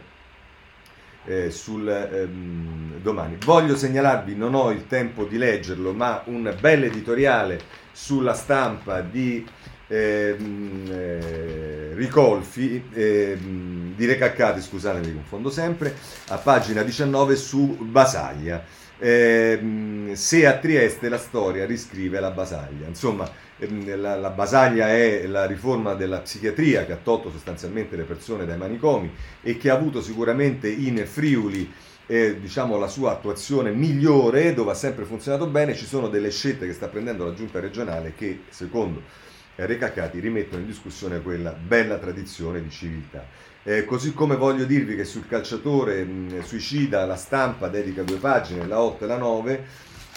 [1.28, 3.36] eh, sul ehm, domani.
[3.44, 7.60] Voglio segnalarvi, non ho il tempo di leggerlo, ma un bel editoriale
[7.92, 9.46] sulla stampa di
[9.86, 15.94] ehm, eh, Ricolfi, ehm, di Recaccati, scusate confondo sempre,
[16.28, 18.77] a pagina 19 su Basaglia.
[18.98, 22.86] Eh, se a Trieste la storia riscrive la Basaglia.
[22.86, 28.04] Insomma, ehm, la, la, Basaglia è la riforma della psichiatria che ha tolto sostanzialmente le
[28.04, 29.10] persone dai manicomi
[29.42, 31.72] e che ha avuto sicuramente in Friuli
[32.06, 35.76] eh, diciamo, la sua attuazione migliore, dove ha sempre funzionato bene.
[35.76, 40.68] Ci sono delle scelte che sta prendendo la giunta regionale che, secondo Recaccati, rimettono in
[40.68, 43.26] discussione quella bella tradizione di civiltà.
[43.64, 48.66] Eh, così come voglio dirvi che sul calciatore mh, suicida la stampa dedica due pagine,
[48.66, 49.64] la 8 e la 9,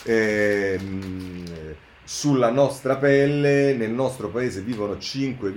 [0.03, 1.43] eh, mh,
[2.03, 5.53] sulla nostra pelle, nel nostro paese vivono 5,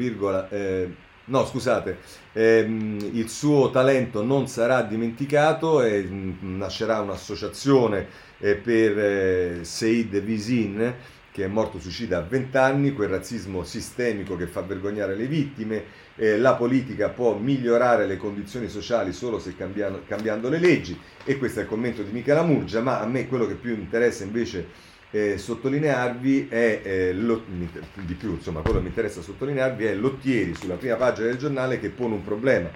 [0.50, 0.94] eh,
[1.26, 1.98] no scusate,
[2.32, 8.06] ehm, il suo talento non sarà dimenticato e mh, nascerà un'associazione
[8.38, 10.94] eh, per eh, Seid Visin
[11.34, 15.82] che è morto suicida a 20 anni, quel razzismo sistemico che fa vergognare le vittime,
[16.14, 21.36] eh, la politica può migliorare le condizioni sociali solo se cambiano, cambiando le leggi e
[21.36, 24.64] questo è il commento di Michela Murgia, ma a me quello che più interessa invece
[25.10, 30.54] eh, sottolinearvi è eh, lo, di più, insomma, quello che mi interessa sottolinearvi è Lottieri
[30.54, 32.70] sulla prima pagina del giornale che pone un problema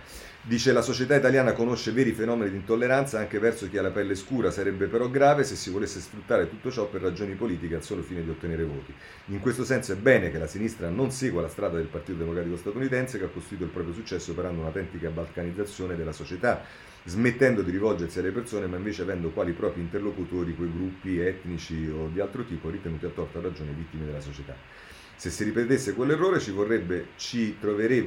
[0.48, 4.14] Dice la società italiana conosce veri fenomeni di intolleranza anche verso chi ha la pelle
[4.14, 8.00] scura, sarebbe però grave se si volesse sfruttare tutto ciò per ragioni politiche al solo
[8.00, 8.94] fine di ottenere voti.
[9.26, 12.56] In questo senso è bene che la sinistra non segua la strada del Partito Democratico
[12.56, 16.64] statunitense che ha costruito il proprio successo operando un'autentica balcanizzazione della società,
[17.04, 22.08] smettendo di rivolgersi alle persone ma invece avendo quali propri interlocutori quei gruppi etnici o
[22.10, 24.56] di altro tipo ritenuti a torto a ragione vittime della società.
[25.18, 27.56] Se si ripetesse quell'errore ci, vorrebbe, ci,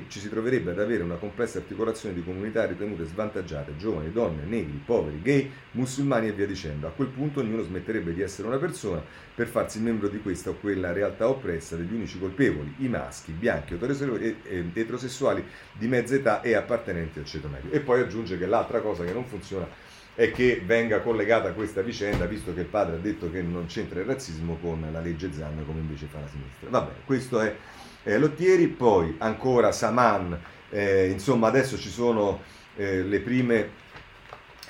[0.07, 4.81] ci, si troverebbe ad avere una complessa articolazione di comunità ritenute svantaggiate, giovani, donne, negri,
[4.85, 6.87] poveri, gay, musulmani e via dicendo.
[6.87, 9.03] A quel punto ognuno smetterebbe di essere una persona
[9.35, 13.73] per farsi membro di questa o quella realtà oppressa degli unici colpevoli, i maschi, bianchi,
[13.73, 15.43] eterosessuali
[15.73, 17.71] di mezza età e appartenenti al ceto medio.
[17.71, 19.67] E poi aggiunge che l'altra cosa che non funziona
[20.13, 24.01] è che venga collegata questa vicenda, visto che il padre ha detto che non c'entra
[24.01, 26.69] il razzismo con la legge Zanna come invece fa la sinistra.
[26.69, 27.55] Vabbè, questo è
[28.03, 30.37] eh, Lottieri, poi ancora Saman,
[30.69, 32.41] eh, insomma adesso ci sono
[32.75, 33.79] eh, le prime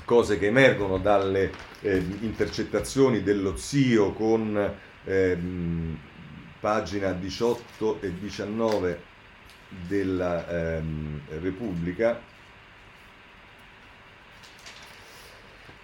[0.05, 4.73] cose che emergono dalle eh, intercettazioni dello zio con
[5.05, 5.99] ehm,
[6.59, 9.01] pagina 18 e 19
[9.87, 12.29] della ehm, Repubblica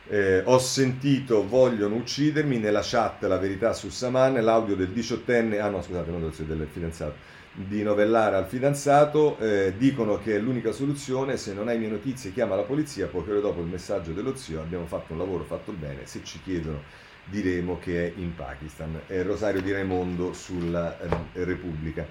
[0.09, 5.69] Eh, ho sentito vogliono uccidermi nella chat la verità su Saman, l'audio del diciottenne, ah
[5.69, 7.15] no scusate, non del fidanzato,
[7.51, 12.31] di novellare al fidanzato, eh, dicono che è l'unica soluzione, se non hai mie notizie
[12.31, 15.73] chiama la polizia, poche ore dopo il messaggio dello zio, abbiamo fatto un lavoro fatto
[15.73, 16.83] bene, se ci chiedono
[17.25, 19.01] diremo che è in Pakistan.
[19.05, 22.07] È Rosario di Raimondo sulla eh, Repubblica.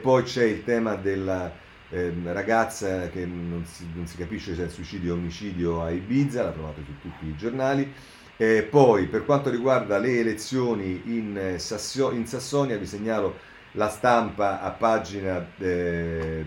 [0.00, 1.52] poi c'è il tema della
[1.90, 6.44] eh, ragazza che non si, non si, capisce se è suicidio o omicidio a Ibiza,
[6.44, 7.92] la trovate su tutti i giornali.
[8.36, 13.36] Eh, poi per quanto riguarda le elezioni in, Sassio, in Sassonia vi segnalo
[13.72, 16.44] la stampa a pagina eh,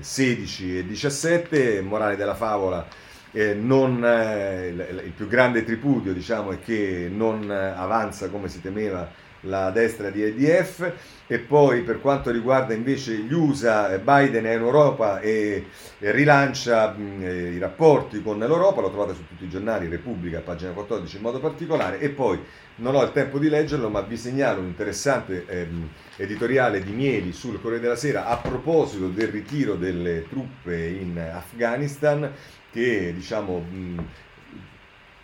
[0.00, 2.86] 16 e 17, morale della favola,
[3.32, 8.60] eh, non, eh, il, il, più grande tripudio diciamo, è che non avanza come si
[8.62, 9.08] temeva
[9.42, 10.92] la destra di EDF
[11.26, 15.66] e poi per quanto riguarda invece gli USA, Biden è in Europa e,
[15.98, 20.70] rilancia mh, eh, i rapporti con l'Europa, lo trovate su tutti i giornali, Repubblica, pagina
[20.72, 21.98] 14 in modo particolare.
[22.00, 22.38] E poi
[22.76, 27.32] non ho il tempo di leggerlo ma vi segnalo un interessante ehm, editoriale di Mieli
[27.32, 32.30] sul Corriere della Sera a proposito del ritiro delle truppe in Afghanistan
[32.70, 34.04] che diciamo mh,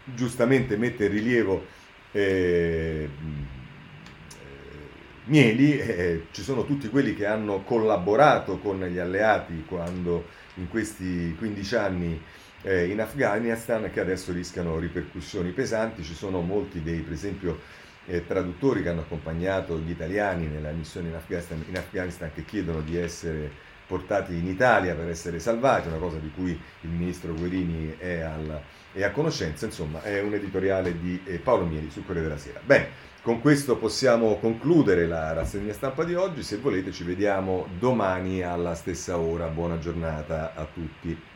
[0.04, 1.64] giustamente mette in rilievo
[2.12, 3.08] eh,
[5.24, 11.32] Mieli, eh, ci sono tutti quelli che hanno collaborato con gli alleati quando in questi
[11.38, 12.20] 15 anni
[12.62, 17.60] eh, in Afghanistan che adesso rischiano ripercussioni pesanti, ci sono molti dei per esempio
[18.06, 22.80] eh, traduttori che hanno accompagnato gli italiani nella missione in Afghanistan, in Afghanistan che chiedono
[22.80, 23.48] di essere
[23.86, 28.60] portati in Italia per essere salvati, una cosa di cui il ministro Guerini è, al,
[28.92, 32.60] è a conoscenza, insomma è un editoriale di eh, Paolo Mieli sul Corriere della Sera.
[32.64, 32.88] Bene,
[33.22, 38.74] con questo possiamo concludere la rassegna stampa di oggi, se volete ci vediamo domani alla
[38.74, 41.30] stessa ora, buona giornata a tutti.